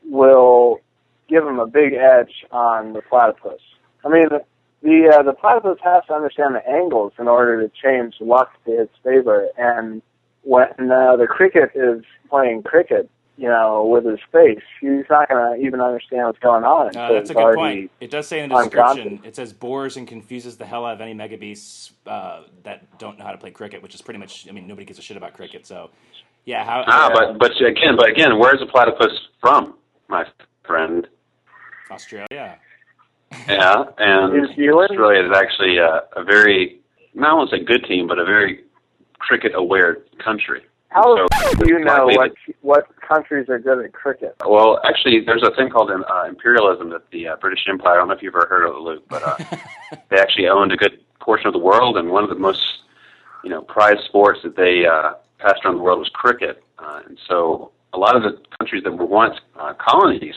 [0.08, 0.80] will
[1.28, 3.60] give him a big edge on the platypus.
[4.04, 4.28] I mean,
[4.82, 8.82] the uh, the platypus has to understand the angles in order to change luck to
[8.82, 9.48] its favor.
[9.56, 10.02] And
[10.42, 15.58] when uh, the cricket is playing cricket, you know, with his face, he's not going
[15.58, 16.96] to even understand what's going on.
[16.96, 17.90] Uh, that's a good point.
[18.00, 21.00] It does say in the description, it says bores and confuses the hell out of
[21.00, 24.46] any mega beasts uh, that don't know how to play cricket, which is pretty much,
[24.48, 25.66] I mean, nobody gives a shit about cricket.
[25.66, 25.90] So,
[26.44, 26.84] yeah, how.
[26.86, 29.74] Ah, but but again, but again, where's the platypus from,
[30.08, 30.26] my
[30.64, 31.08] friend?
[31.90, 32.58] Australia.
[33.48, 34.90] Yeah, and New Zealand?
[34.90, 36.80] Australia is actually a, a very,
[37.14, 38.64] not only won't good team, but a very
[39.18, 40.62] cricket-aware country.
[40.88, 44.36] How So, do you know likely what what countries are good at cricket?
[44.46, 47.94] Well, actually, there's a thing called uh, imperialism that the uh, British Empire.
[47.94, 49.36] I don't know if you've ever heard of it, Luke, but uh,
[50.08, 52.62] they actually owned a good portion of the world, and one of the most,
[53.42, 56.62] you know, prized sports that they uh, passed around the world was cricket.
[56.78, 60.36] Uh, and so, a lot of the countries that were once uh, colonies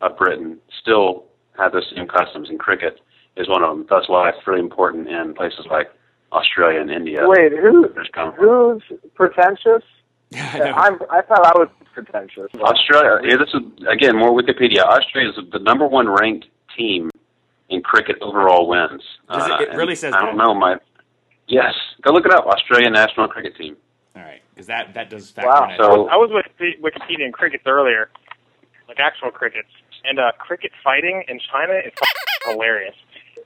[0.00, 1.24] of Britain still
[1.58, 3.00] have those same customs, and cricket
[3.36, 3.86] is one of them.
[3.90, 5.88] That's why it's really important in places like
[6.32, 7.20] Australia and India.
[7.26, 8.44] Wait, who There's come from.
[8.44, 8.82] who's
[9.14, 9.82] pretentious?
[10.34, 10.64] I know.
[10.72, 12.48] I'm, I thought I was pretentious.
[12.60, 13.18] Australia.
[13.24, 14.80] Yeah, this is again more Wikipedia.
[14.82, 17.10] Australia is the number one ranked team
[17.70, 19.02] in cricket overall wins.
[19.32, 20.44] Does it- Uh, it really and says I don't that?
[20.44, 20.76] know my.
[21.48, 22.46] Yes, go look it up.
[22.46, 23.76] Australian national cricket team.
[24.14, 25.70] All right, because that, that does factor Wow, in.
[25.70, 25.78] it.
[25.78, 26.44] so- I was with
[26.82, 28.10] Wikipedia and crickets earlier,
[28.86, 29.68] like actual crickets,
[30.08, 31.92] and uh, cricket fighting in China is
[32.46, 32.94] hilarious.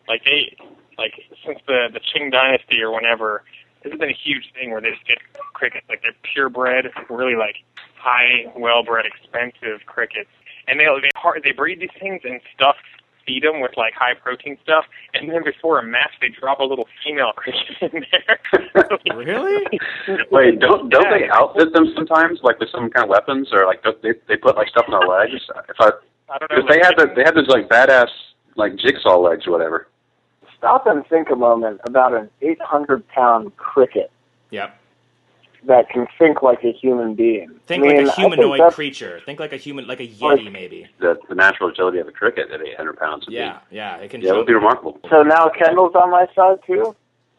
[0.08, 0.56] Like they,
[0.98, 1.12] like
[1.44, 3.44] since the the Qing Dynasty or whenever,
[3.82, 5.18] this has been a huge thing where they just get
[5.52, 7.56] crickets like they're purebred, really like
[7.96, 10.30] high, well-bred, expensive crickets,
[10.66, 12.76] and they they hard, they breed these things and stuff
[13.26, 16.64] feed them with like high protein stuff, and then before a match they drop a
[16.64, 18.38] little female cricket in there.
[19.14, 19.78] Really?
[20.30, 23.82] Wait, don't don't they outfit them sometimes, like with some kind of weapons, or like
[23.82, 25.34] don't they they put like stuff on their legs?
[25.68, 25.90] If I
[26.30, 26.56] I don't know.
[26.56, 28.08] because they like, had the, they had those like badass
[28.56, 29.88] like jigsaw legs or whatever.
[30.58, 34.10] Stop and think a moment about an 800 pound cricket
[34.50, 34.78] Yep.
[35.64, 37.50] that can think like a human being.
[37.66, 39.20] Think I mean, like a humanoid that's- creature.
[39.26, 40.86] Think like a human, like a yeti, Like- maybe.
[41.00, 43.26] The the natural agility of a cricket at 800 pounds.
[43.26, 43.96] Would Yeah, yeah.
[43.96, 44.20] It can.
[44.20, 45.00] be, yeah, it would be remarkable.
[45.10, 46.94] So now Kendall's on my side too.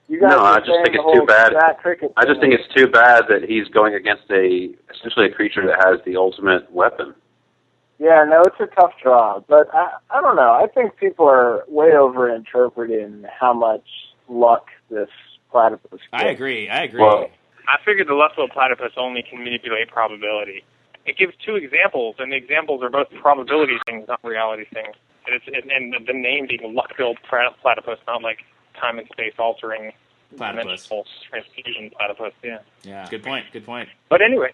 [0.09, 1.53] You guys No, I just think it's too bad.
[1.53, 5.33] fat cricket I just think it's too bad that he's going against a essentially a
[5.33, 7.15] creature that has the ultimate weapon.
[8.03, 10.51] Yeah, no, it's a tough draw, but I I don't know.
[10.51, 13.85] I think people are way over interpreting how much
[14.27, 15.07] luck this
[15.51, 16.01] platypus.
[16.11, 16.67] I agree.
[16.69, 17.01] I agree.
[17.01, 17.29] Well-
[17.65, 20.65] I figured the left-wheel platypus only can manipulate probability.
[21.05, 24.93] It gives two examples, and the examples are both probability things, not reality things.
[25.25, 28.39] And, it's, and, and the name being luck-filled platypus, not like
[28.77, 29.93] time and space altering
[30.35, 30.63] Platypus.
[30.63, 32.33] dimensional transfusion platypus.
[32.43, 32.57] Yeah.
[32.83, 33.07] Yeah.
[33.09, 33.45] Good point.
[33.53, 33.87] Good point.
[34.09, 34.51] But anyway,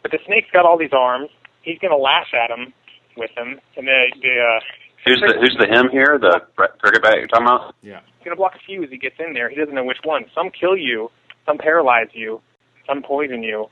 [0.00, 1.28] but the snake's got all these arms.
[1.60, 2.72] He's gonna lash at him
[3.16, 4.60] with them, and the the uh,
[5.04, 6.18] Who's the who's the him here?
[6.20, 7.74] The cricket bat you're talking about?
[7.82, 8.00] Yeah.
[8.18, 9.48] he's gonna block a few as he gets in there.
[9.48, 10.24] He doesn't know which one.
[10.34, 11.10] Some kill you,
[11.46, 12.40] some paralyze you,
[12.88, 13.66] some poison you.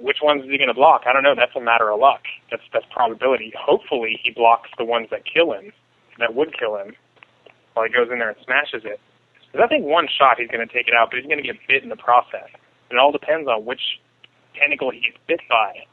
[0.00, 1.02] which ones is he going to block?
[1.06, 1.34] I don't know.
[1.34, 2.22] That's a matter of luck.
[2.50, 3.52] That's that's probability.
[3.58, 5.72] Hopefully, he blocks the ones that kill him,
[6.18, 6.94] that would kill him,
[7.74, 9.00] while he goes in there and smashes it.
[9.50, 11.46] Because I think one shot he's going to take it out, but he's going to
[11.46, 12.48] get bit in the process.
[12.90, 13.80] It all depends on which
[14.58, 15.86] tentacle he gets bit by,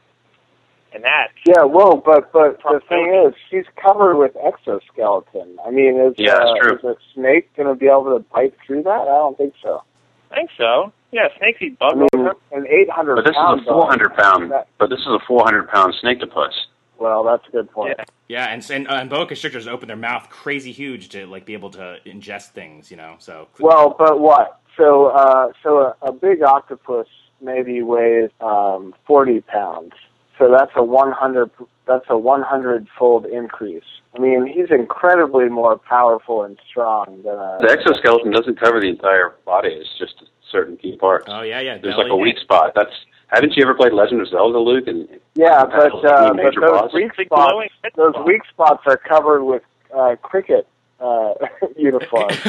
[0.92, 1.28] and that.
[1.46, 5.58] Yeah, well, but but the thing is, she's covered with exoskeleton.
[5.66, 8.82] I mean, is Yeah, uh, is a snake going to be able to bite through
[8.84, 9.00] that?
[9.02, 9.82] I don't think so.
[10.30, 10.92] I think so.
[11.12, 11.96] Yeah, snakes eat bugs.
[12.12, 14.50] I mean, an 800 But this is a 400 dog, pound.
[14.50, 16.52] that- But this is a 400 pound snakeopus.
[16.98, 17.94] Well, that's a good point.
[17.98, 18.04] Yeah.
[18.28, 21.52] Yeah, and and, uh, and boa constrictors open their mouth crazy huge to like be
[21.52, 23.16] able to ingest things, you know.
[23.18, 24.60] So Well, but what?
[24.76, 27.06] So, uh, so a, a big octopus
[27.40, 29.92] maybe weighs um, 40 pounds.
[30.38, 31.50] So that's a 100.
[31.86, 33.84] That's a 100 fold increase.
[34.14, 37.58] I mean, he's incredibly more powerful and strong than a.
[37.60, 39.68] The exoskeleton doesn't cover the entire body.
[39.70, 40.14] It's just
[40.50, 41.26] certain key parts.
[41.28, 42.04] oh yeah, yeah, There's belly.
[42.04, 42.72] like a weak spot.
[42.74, 42.92] That's
[43.28, 44.86] haven't you ever played Legend of Zelda, Luke?
[44.86, 46.92] And Yeah, but uh, but those boss?
[46.94, 49.62] weak spots, those weak spots are covered with
[49.96, 50.66] uh, cricket
[51.00, 51.34] uh,
[51.76, 52.38] uniforms.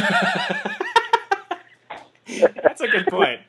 [2.61, 3.39] That's a good point.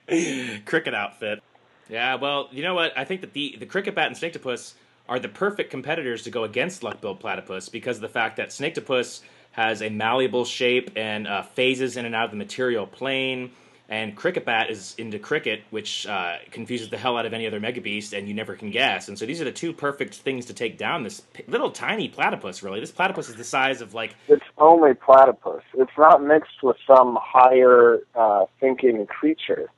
[0.65, 1.43] cricket outfit.
[1.89, 2.97] Yeah, well, you know what?
[2.97, 4.75] I think that the the cricket bat and snaketopus
[5.09, 9.21] are the perfect competitors to go against luck-billed platypus because of the fact that snaketopus
[9.53, 13.51] has a malleable shape and uh, phases in and out of the material plane.
[13.91, 17.59] And cricket bat is into cricket, which uh, confuses the hell out of any other
[17.59, 19.09] mega beast, and you never can guess.
[19.09, 22.63] And so these are the two perfect things to take down this little tiny platypus.
[22.63, 25.63] Really, this platypus is the size of like it's only platypus.
[25.73, 29.71] It's not mixed with some higher uh, thinking creature.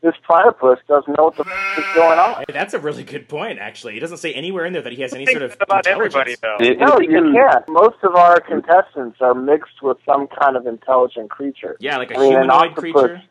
[0.00, 2.36] This platypus doesn't know what the f- is going on.
[2.46, 3.94] Hey, that's a really good point, actually.
[3.94, 6.78] He doesn't say anywhere in there that he has any sort of about everybody intelligence.
[6.78, 6.86] though.
[6.86, 7.68] And No, you can- can't.
[7.68, 11.76] Most of our contestants are mixed with some kind of intelligent creature.
[11.80, 13.22] Yeah, like a I mean, an humanoid octopus creature.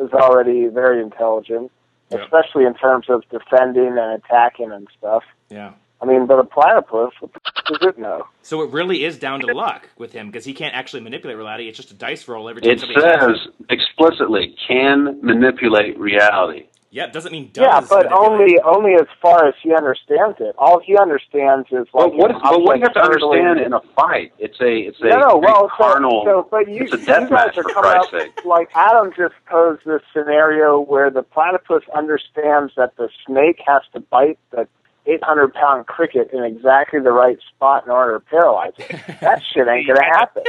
[0.00, 1.70] is already very intelligent,
[2.10, 2.18] Yeah.
[2.24, 5.22] especially in terms of defending and attacking and stuff.
[5.50, 5.72] Yeah.
[6.00, 8.26] I mean, but a platypus, what the f- does it know?
[8.42, 11.68] So it really is down to luck with him because he can't actually manipulate reality.
[11.68, 16.66] It's just a dice roll every time It somebody says explicitly can manipulate reality.
[16.90, 17.64] Yeah, it doesn't mean does.
[17.66, 18.30] Yeah, but manipulate.
[18.30, 20.54] only only as far as he understands it.
[20.56, 23.60] All he understands is like what, an is, well, what do you have to understand
[23.60, 24.32] in a fight?
[24.38, 26.22] It's a it's a No, no, well, so, carnal.
[26.24, 28.44] so, but you, it's a you death guys match are coming up, sake.
[28.46, 34.00] like Adam just posed this scenario where the platypus understands that the snake has to
[34.00, 34.66] bite the
[35.08, 39.00] 800 pound cricket in exactly the right spot in order to paralyze it.
[39.20, 40.44] That shit ain't gonna happen.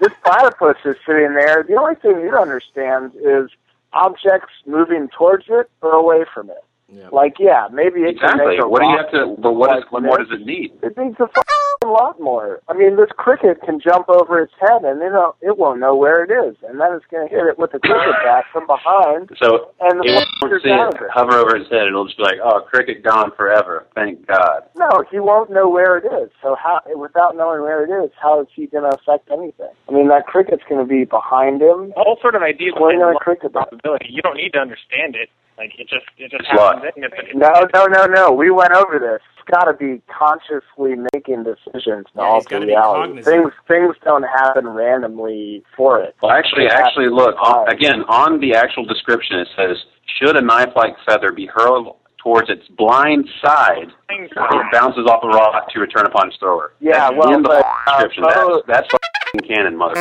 [0.00, 1.64] This platypus is sitting there.
[1.68, 3.50] The only thing it understands is
[3.92, 6.64] objects moving towards it or away from it.
[6.88, 7.08] Yeah.
[7.12, 8.56] Like, yeah, maybe it can Exactly.
[8.56, 9.36] make a What do you have to?
[9.40, 10.72] But what is like what more does it need?
[10.82, 12.60] it needs a fucking lot more.
[12.68, 15.94] I mean, this cricket can jump over its head, and it don't, it won't know
[15.94, 18.66] where it is, and then it's going to hit it with a cricket bat from
[18.66, 21.10] behind, So and the it won't see out it of it.
[21.12, 21.86] hover over its head.
[21.86, 23.86] It'll just be like, "Oh, cricket gone forever.
[23.94, 26.30] Thank God." No, he won't know where it is.
[26.42, 29.70] So how, without knowing where it is, how is he going to affect anything?
[29.88, 31.92] I mean, that cricket's going to be behind him.
[31.94, 33.68] The whole sort of idea Swing behind on cricket bat.
[33.68, 34.06] probability.
[34.10, 35.28] You don't need to understand it.
[35.58, 36.94] Like it just it just It's happens.
[37.34, 38.32] No, no, no, no.
[38.32, 39.20] We went over this.
[39.36, 43.00] It's got to be consciously making decisions to Yeah, he's alter gotta be reality.
[43.24, 43.26] cognizant.
[43.26, 46.14] Things things don't happen randomly for it.
[46.22, 46.78] Well, actually, Yeah.
[46.78, 49.40] actually, look Uh, on, again on the actual description.
[49.40, 49.76] It says,
[50.18, 51.96] "Should a knife-like feather be hurled
[52.28, 57.08] towards its blind side, it bounces off a rock to return upon its thrower." Yeah,
[57.10, 58.22] That's well, in the but, uh, description.
[58.24, 58.88] Bo- that's that's
[59.34, 59.94] fucking canon, mother.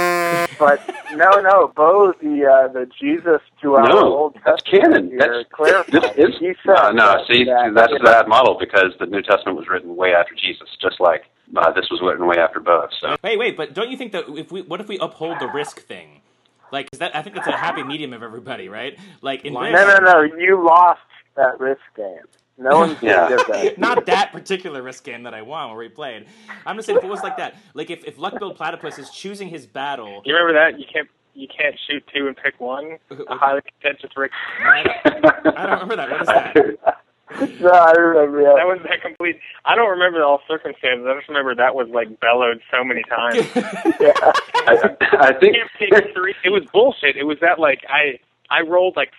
[0.60, 5.10] But no, no, Bo, the uh, the Jesus to our No, Old that's Testament canon.
[5.10, 5.94] here That's clarified.
[6.18, 7.06] this is he no, said no.
[7.16, 10.36] that- See, that- that's a bad model because the New Testament was written way after
[10.36, 11.24] Jesus, just like
[11.56, 12.90] uh, this was written way after both.
[13.00, 15.48] So Wait, wait, but don't you think that if we, what if we uphold the
[15.48, 16.22] risk thing?
[16.71, 18.97] Like, 'cause that I think that's a happy medium of everybody, right?
[19.21, 20.21] Like, in No, no, no.
[20.21, 20.99] You lost
[21.36, 22.19] that risk game.
[22.58, 23.27] No one Yeah.
[23.30, 23.77] did that.
[23.77, 26.25] not that particular risk game that I won where we played.
[26.65, 29.10] I'm just saying if it was like that, like if if Luck Build Platypus is
[29.12, 30.80] choosing his battle, You remember that?
[30.80, 32.97] You can't you can't shoot two and pick one.
[33.12, 34.32] A highly contentious Rick.
[34.60, 34.84] I
[35.56, 36.10] I don't remember that.
[36.10, 36.56] What is that?
[37.60, 38.56] no, I remember that.
[38.56, 39.38] That was that complete.
[39.66, 41.06] I don't remember all circumstances.
[41.10, 43.46] I just remember that was like bellowed so many times.
[44.00, 44.13] yeah.
[44.56, 45.70] I, I You think can't
[46.06, 46.36] pick three.
[46.46, 47.18] It was bullshit.
[47.18, 49.12] It was that like I I rolled like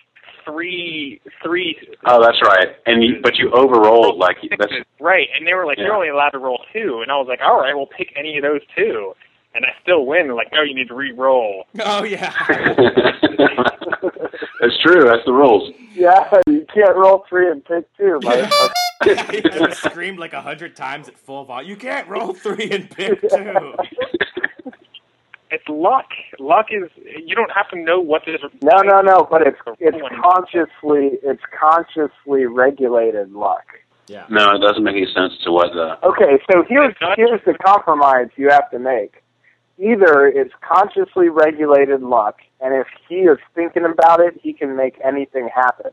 [0.45, 1.77] three three.
[2.05, 2.69] Oh, that's right.
[2.87, 5.85] And you, but you overrolled like that's right, and they were like, Yeah.
[5.85, 8.37] you're only allowed to roll two, and I was like, all right, we'll pick any
[8.37, 9.13] of those two,
[9.53, 10.25] and I still win.
[10.27, 11.65] They're like, no, you need to re-roll.
[11.81, 12.33] Oh yeah.
[14.61, 15.03] That's true.
[15.05, 15.71] That's the rules.
[15.93, 18.19] yeah, you can't roll three and pick two.
[18.23, 19.33] motherfucker.
[19.33, 21.69] he just screamed like a hundred times at full volume.
[21.69, 23.73] You can't roll three and pick two.
[25.51, 26.07] it's luck.
[26.39, 28.41] Luck is you don't have to know what this.
[28.61, 29.27] No, no, no.
[29.29, 33.65] But it's it's consciously it's consciously regulated luck.
[34.07, 34.25] Yeah.
[34.29, 36.03] No, it doesn't make any sense to what the.
[36.05, 39.18] Okay, so here's here's the compromise you have to make.
[39.79, 44.95] Either it's consciously regulated luck, and if he is thinking about it, he can make
[45.03, 45.91] anything happen,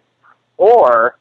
[0.57, 1.17] or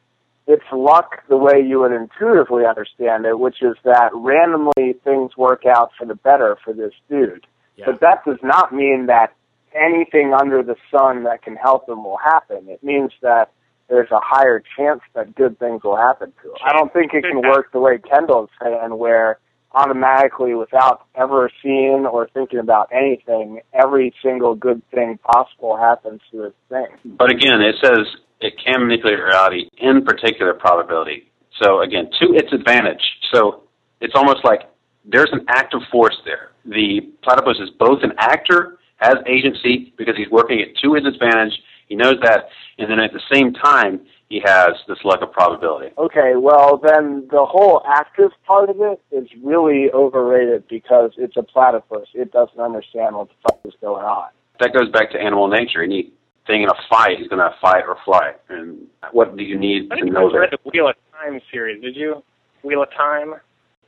[0.48, 5.64] it's luck the way you would intuitively understand it, which is that randomly things work
[5.66, 7.46] out for the better for this dude.
[7.76, 7.86] Yeah.
[7.86, 9.32] But that does not mean that
[9.74, 12.68] anything under the sun that can help him will happen.
[12.68, 13.50] It means that
[13.88, 16.56] there's a higher chance that good things will happen to him.
[16.64, 19.38] I don't think it can work the way Kendall's saying, where
[19.76, 26.38] automatically, without ever seeing or thinking about anything, every single good thing possible happens to
[26.38, 26.86] this thing.
[27.16, 28.06] But again, it says
[28.40, 31.30] it can manipulate reality in particular probability.
[31.62, 33.02] So again, to its advantage.
[33.32, 33.64] So
[34.00, 34.62] it's almost like
[35.04, 36.50] there's an active force there.
[36.64, 41.52] The platypus is both an actor, has agency because he's working it to his advantage.
[41.88, 45.94] He knows that, and then at the same time, he has this luck of probability.
[45.96, 51.42] Okay, well then the whole active part of it is really overrated because it's a
[51.44, 52.08] platypus.
[52.12, 54.30] It doesn't understand what the fuck is going on.
[54.58, 55.82] That goes back to animal nature.
[55.82, 56.12] Any
[56.46, 58.36] thing in a fight is going to fight or flight.
[58.48, 60.60] And what do you need I to think you know guys read that?
[60.64, 61.80] the Wheel of Time series.
[61.82, 62.22] Did you?
[62.64, 63.34] Wheel of Time.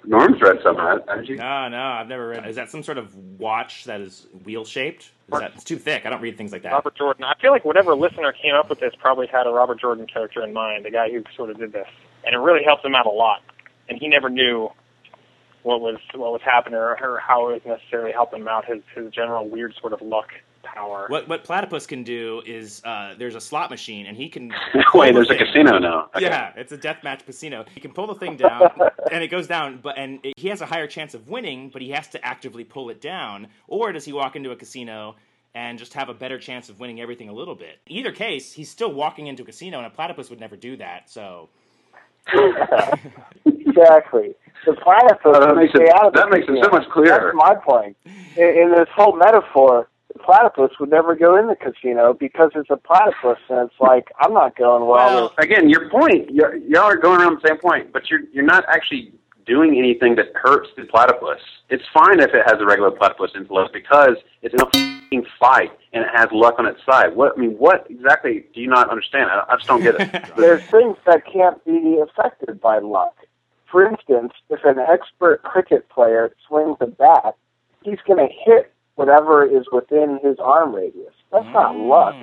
[0.09, 1.37] Norm's read some of that, haven't you?
[1.37, 2.49] No, no, I've never read.
[2.49, 5.11] Is that some sort of watch that is wheel shaped?
[5.33, 6.07] Is that it's too thick?
[6.07, 6.73] I don't read things like that.
[6.73, 7.25] Robert Jordan.
[7.25, 10.43] I feel like whatever listener came up with this probably had a Robert Jordan character
[10.43, 11.87] in mind, the guy who sort of did this,
[12.25, 13.43] and it really helped him out a lot.
[13.91, 14.71] And he never knew
[15.63, 18.65] what was what was happening or, or how it was necessarily helping him out.
[18.65, 20.31] His his general weird sort of luck
[20.75, 21.07] power.
[21.09, 24.53] What what platypus can do is uh, there's a slot machine and he can.
[24.95, 25.45] Wait, there's a Okay.
[25.47, 26.11] casino now.
[26.17, 26.27] Okay.
[26.27, 27.65] Yeah, it's a deathmatch casino.
[27.75, 28.71] He can pull the thing down,
[29.13, 29.81] and it goes down.
[29.83, 32.65] But and it, he has a higher chance of winning, but he has to actively
[32.65, 33.49] pull it down.
[33.67, 35.17] Or does he walk into a casino
[35.55, 37.79] and just have a better chance of winning everything a little bit?
[37.87, 41.09] Either case, he's still walking into a casino, and a platypus would never do that.
[41.11, 41.49] So
[43.47, 44.35] exactly.
[44.67, 47.33] The platypus Oh, that makes it- out of the that makes it so much clearer.
[47.33, 47.97] That's my point.
[48.37, 52.71] In, in this whole metaphor, the platypus would never go in the casino because it's
[52.71, 55.15] a platypus, and it's like I'm not going well.
[55.15, 58.45] Well, Again, your point, you're, y'all are going around the same point, but you're you're
[58.45, 59.13] not actually
[59.47, 61.41] doing anything that hurts the platypus.
[61.71, 65.73] It's fine if it has a regular platypus intellect because it's in a f***ing fight
[65.95, 67.17] and it has luck on its side.
[67.17, 69.31] What I mean, what exactly do you not understand?
[69.31, 70.25] I, I just don't get it.
[70.37, 73.15] there's things that can't be affected by luck.
[73.71, 77.35] For instance, if an expert cricket player swings a bat,
[77.83, 81.15] he's going to hit whatever is within his arm radius.
[81.31, 81.89] That's not mm.
[81.89, 82.15] luck.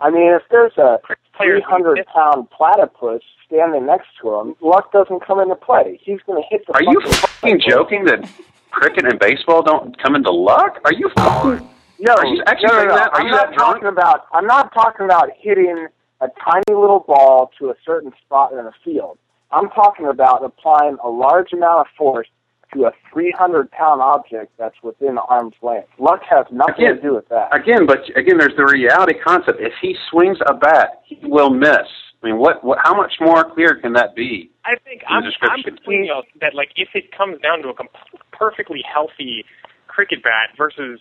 [0.00, 0.98] I mean, if there's a
[1.36, 5.98] 300 pound platypus standing next to him, luck doesn't come into play.
[6.02, 8.30] He's going to hit the Are you fucking joking that
[8.70, 10.78] cricket and baseball don't come into luck?
[10.84, 11.68] Are you fucking?
[11.98, 12.94] No, Are you actually no, no, no.
[12.94, 13.12] that?
[13.12, 13.74] Are I'm you not that drunk?
[13.74, 14.26] talking about.
[14.32, 15.88] I'm not talking about hitting
[16.20, 19.18] a tiny little ball to a certain spot in a field.
[19.50, 22.28] I'm talking about applying a large amount of force
[22.74, 25.88] to a 300 pound object that's within arm's length.
[25.98, 27.54] Luck has nothing Again, to do with that.
[27.54, 29.60] Again, but again, there's the reality concept.
[29.60, 31.88] If he swings a bat, he will miss.
[32.22, 32.64] I mean, what?
[32.64, 34.50] what how much more clear can that be?
[34.64, 35.74] I think I'm, I'm description.
[35.74, 37.88] between y'all that like if it comes down to a com-
[38.32, 39.44] perfectly healthy
[39.88, 41.00] cricket bat versus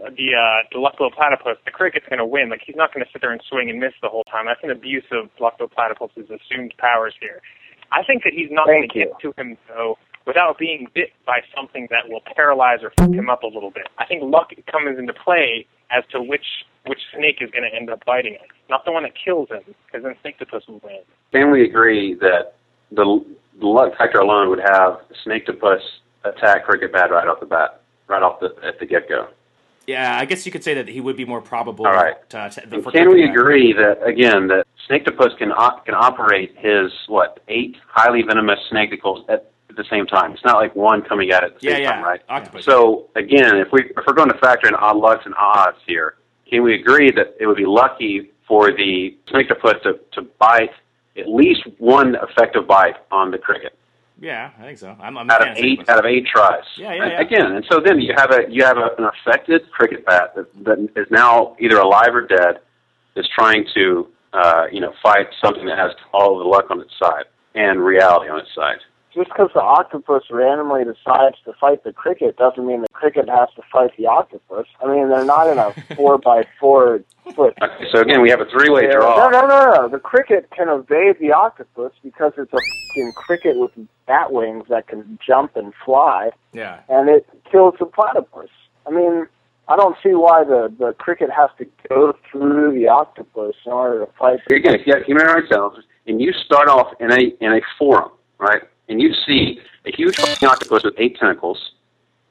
[0.00, 2.48] the uh, the Lucto platypus, the cricket's going to win.
[2.48, 4.46] Like he's not going to sit there and swing and miss the whole time.
[4.46, 7.40] That's an abuse of Lucto platypus's assumed powers here.
[7.92, 9.04] I think that he's not going to you.
[9.06, 13.30] get to him though without being bit by something that will paralyze or fuck him
[13.30, 13.86] up a little bit.
[13.98, 16.44] I think luck comes into play as to which
[16.86, 19.62] which snake is going to end up biting him, not the one that kills him,
[19.86, 21.00] because then Snakeopus will win.
[21.32, 22.54] Can we agree that
[22.92, 23.24] the,
[23.58, 25.80] the luck factor alone would have Snake-Topus
[26.22, 29.28] attack cricket bat right off the bat, right off the at the get go?
[29.88, 31.86] yeah, I guess you could say that he would be more probable.
[31.86, 32.16] All right.
[32.30, 33.30] To, to, And can we bat.
[33.34, 39.24] agree that again that Snake-Topus can op- can operate his what eight highly venomous snakicles
[39.28, 40.32] at the same time?
[40.32, 41.92] It's not like one coming at it at the Yeah, same yeah.
[41.92, 42.20] time, right?
[42.28, 42.64] Octopus.
[42.64, 46.14] So again, if we if we're going to factor in odd lucks and odds here,
[46.48, 50.70] can we agree that it would be lucky for the Snake-Topus to, to bite
[51.18, 53.76] at least one effective bite on the cricket?
[54.18, 54.96] Yeah, I think so.
[55.00, 56.62] I'm, I'm out of eight out of eight tries.
[56.78, 57.20] Yeah, yeah, And yeah.
[57.20, 60.46] Again, and so then you have a you have a, an affected cricket bat that,
[60.64, 62.60] that is now either alive or dead,
[63.14, 66.80] is trying to uh, you know fight something that has all of the luck on
[66.80, 67.24] its side
[67.54, 68.78] and reality on its side.
[69.16, 73.48] Just because the octopus randomly decides to fight the cricket doesn't mean the cricket has
[73.56, 74.66] to fight the octopus.
[74.82, 77.00] I mean, they're not in a four by four
[77.34, 77.54] foot.
[77.62, 79.16] Okay, so again, we have a three-way draw.
[79.16, 79.72] no, no, no.
[79.72, 79.88] no.
[79.88, 83.70] The cricket can evade the octopus because it's a fucking cricket with
[84.06, 86.80] bat wings that can jump and fly, Yeah.
[86.90, 88.50] and it kills the platypus.
[88.86, 89.26] I mean,
[89.68, 94.04] I don't see why the the cricket has to go through the octopus in order
[94.04, 94.40] to fight.
[94.50, 97.60] Again, if you have human rights cells and you start off in a in a
[97.78, 101.72] forum, right, and you see a huge fucking octopus with eight tentacles,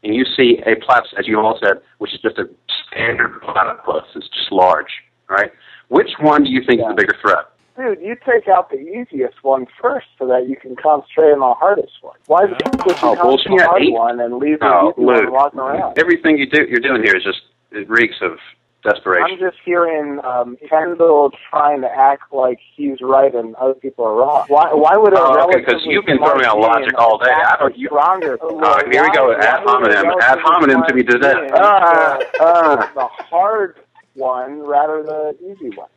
[0.04, 2.50] and you see a platypus, as you all said, which is just a
[2.88, 4.92] standard platypus, it's just large,
[5.30, 5.52] right?
[5.90, 6.90] Which one do you think Yeah.
[6.90, 7.46] is the bigger threat?
[7.78, 11.54] Dude, you take out the easiest one first so that you can concentrate on the
[11.56, 12.16] hardest one.
[12.28, 14.66] Why the fuck would you Oh, concentrate on the hard Eight- one and leave the
[14.70, 16.00] No, easy one walking around?
[16.00, 17.42] Everything you do, you're doing here is just
[17.72, 18.40] it reeks of
[18.86, 19.28] desperation.
[19.32, 24.14] I'm just hearing um, Kendall trying to act like he's right and other people are
[24.16, 24.46] wrong.
[24.48, 24.72] Why?
[24.74, 27.32] Why would a Oh, okay, 'cause relatively you've been smart throwing out logic all day.
[27.32, 28.38] I don't- you- stronger.
[28.42, 31.18] Oh, here we go, ad why would a hominem, ad hominem to be me to
[31.20, 31.40] death.
[31.42, 32.92] being Ah, ah.
[32.96, 33.80] the hard
[34.14, 35.90] one rather than the easy one?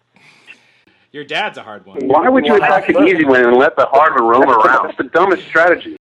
[1.12, 1.99] Your dad's a hard one.
[2.07, 4.89] Why would you attack the easy one and let the hard one roam around?
[4.91, 5.97] It's the dumbest strategy.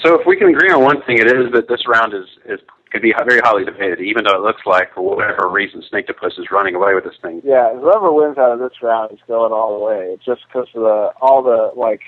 [0.00, 2.60] So if we can agree on one thing, it is that this round is, is
[2.90, 6.50] could be very highly debated, even though it looks like, for whatever reason, Snakeopus is
[6.50, 7.40] running away with this thing.
[7.44, 10.12] Yeah, whoever wins out of this round is going all the way.
[10.12, 12.00] It's just because of the all the like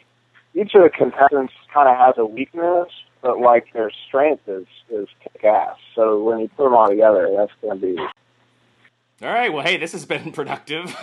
[0.54, 2.88] each of the contestants kind of has a weakness,
[3.22, 5.76] but like their strength is is kick ass.
[5.94, 7.98] So when you put them all together, that's going to be.
[7.98, 9.52] All right.
[9.52, 10.96] Well, hey, this has been productive.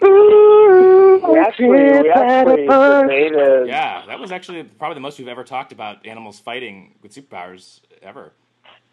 [1.28, 3.68] We actually we actually debated.
[3.68, 7.80] yeah, that was actually probably the most we've ever talked about animals fighting with superpowers
[8.02, 8.32] ever.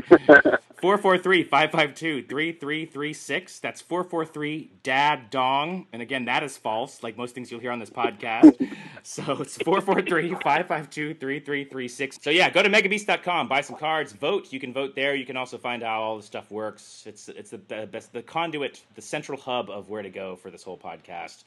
[0.77, 3.61] 443-552-3336.
[3.61, 5.87] That's 443 Dad Dong.
[5.93, 8.53] And again, that is false, like most things you'll hear on this podcast.
[9.03, 12.21] so it's 443-552-3336.
[12.21, 14.51] So yeah, go to megabeast.com, buy some cards, vote.
[14.51, 15.15] You can vote there.
[15.15, 17.03] You can also find out how all the stuff works.
[17.05, 20.63] It's it's the, best the conduit, the central hub of where to go for this
[20.63, 21.45] whole podcast.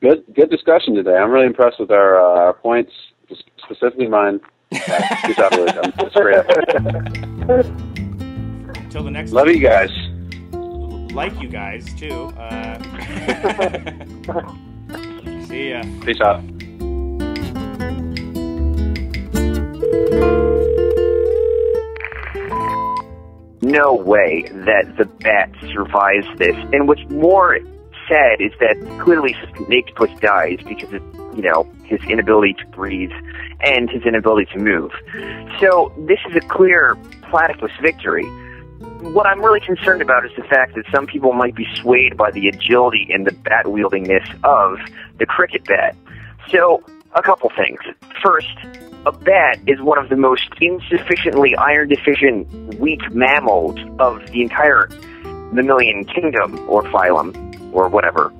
[0.00, 1.16] Good, good discussion today.
[1.16, 2.92] I'm really impressed with our uh, our points,
[3.64, 4.40] specifically mine.
[4.72, 5.70] Uh, good job, Luke.
[7.48, 7.76] I'm.
[8.96, 9.90] Until the next Love you guys.
[11.12, 12.32] like you guys too.
[12.38, 12.78] Uh,
[15.46, 15.82] see ya.
[16.02, 16.42] Peace out.
[23.60, 26.56] no way that the bat survives this.
[26.72, 27.58] And what's more
[28.08, 31.02] sad is that clearly Snakepuss dies because of,
[31.36, 33.12] you know, his inability to breathe
[33.60, 34.90] and his inability to move.
[35.60, 36.96] So this is a clear
[37.28, 38.24] platypus victory.
[39.12, 42.32] What I'm really concerned about is the fact that some people might be swayed by
[42.32, 44.78] the agility and the bat wieldingness of
[45.18, 45.96] the cricket bat.
[46.50, 46.82] So,
[47.14, 47.78] a couple things.
[48.22, 48.56] First,
[49.06, 54.88] a bat is one of the most insufficiently iron deficient weak mammals of the entire
[55.52, 57.32] mammalian kingdom or phylum
[57.72, 58.32] or whatever.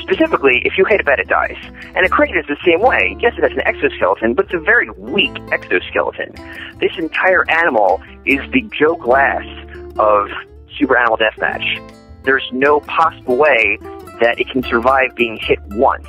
[0.00, 1.58] Specifically, if you hit a bat, it dies.
[1.96, 3.16] And a cricket is the same way.
[3.20, 6.32] Yes, it has an exoskeleton, but it's a very weak exoskeleton.
[6.80, 9.44] This entire animal is the Joe Glass
[9.98, 10.28] of
[10.78, 12.22] Super Animal Deathmatch.
[12.24, 13.78] There's no possible way
[14.20, 16.06] that it can survive being hit once.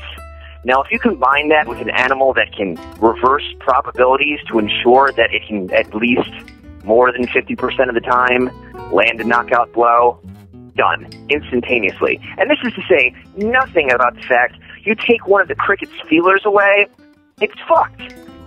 [0.66, 5.34] Now, if you combine that with an animal that can reverse probabilities to ensure that
[5.34, 6.32] it can at least
[6.84, 8.50] more than 50% of the time
[8.94, 10.20] land a knockout blow,
[10.76, 12.20] done instantaneously.
[12.38, 15.94] And this is to say nothing about the fact you take one of the cricket's
[16.08, 16.88] feelers away,
[17.42, 18.02] it's fucked.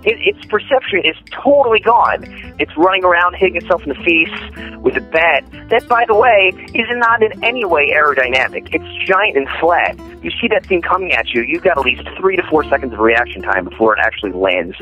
[0.06, 2.24] It, its perception is totally gone.
[2.58, 6.52] It's running around hitting itself in the face with a bat that, by the way,
[6.74, 8.68] is not in any way aerodynamic.
[8.72, 9.98] It's giant and flat.
[10.22, 12.92] You see that thing coming at you, you've got at least three to four seconds
[12.92, 14.76] of reaction time before it actually lands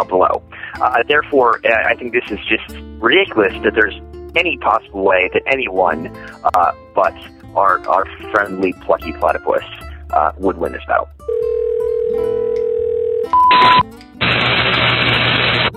[0.00, 0.42] a blow.
[0.80, 4.00] Uh, therefore, uh, I think this is just ridiculous that there's
[4.34, 6.06] any possible way that anyone
[6.54, 7.14] uh, but
[7.54, 9.64] our, our friendly, plucky platypus
[10.10, 11.08] uh, would win this battle.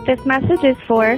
[0.05, 1.17] This message is for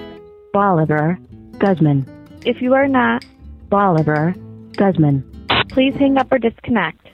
[0.54, 1.20] Bolivar
[1.60, 2.06] Guzman.
[2.46, 3.26] If you are not
[3.70, 4.34] Bolivar
[4.78, 5.24] Guzman,
[5.70, 7.07] please hang up or disconnect.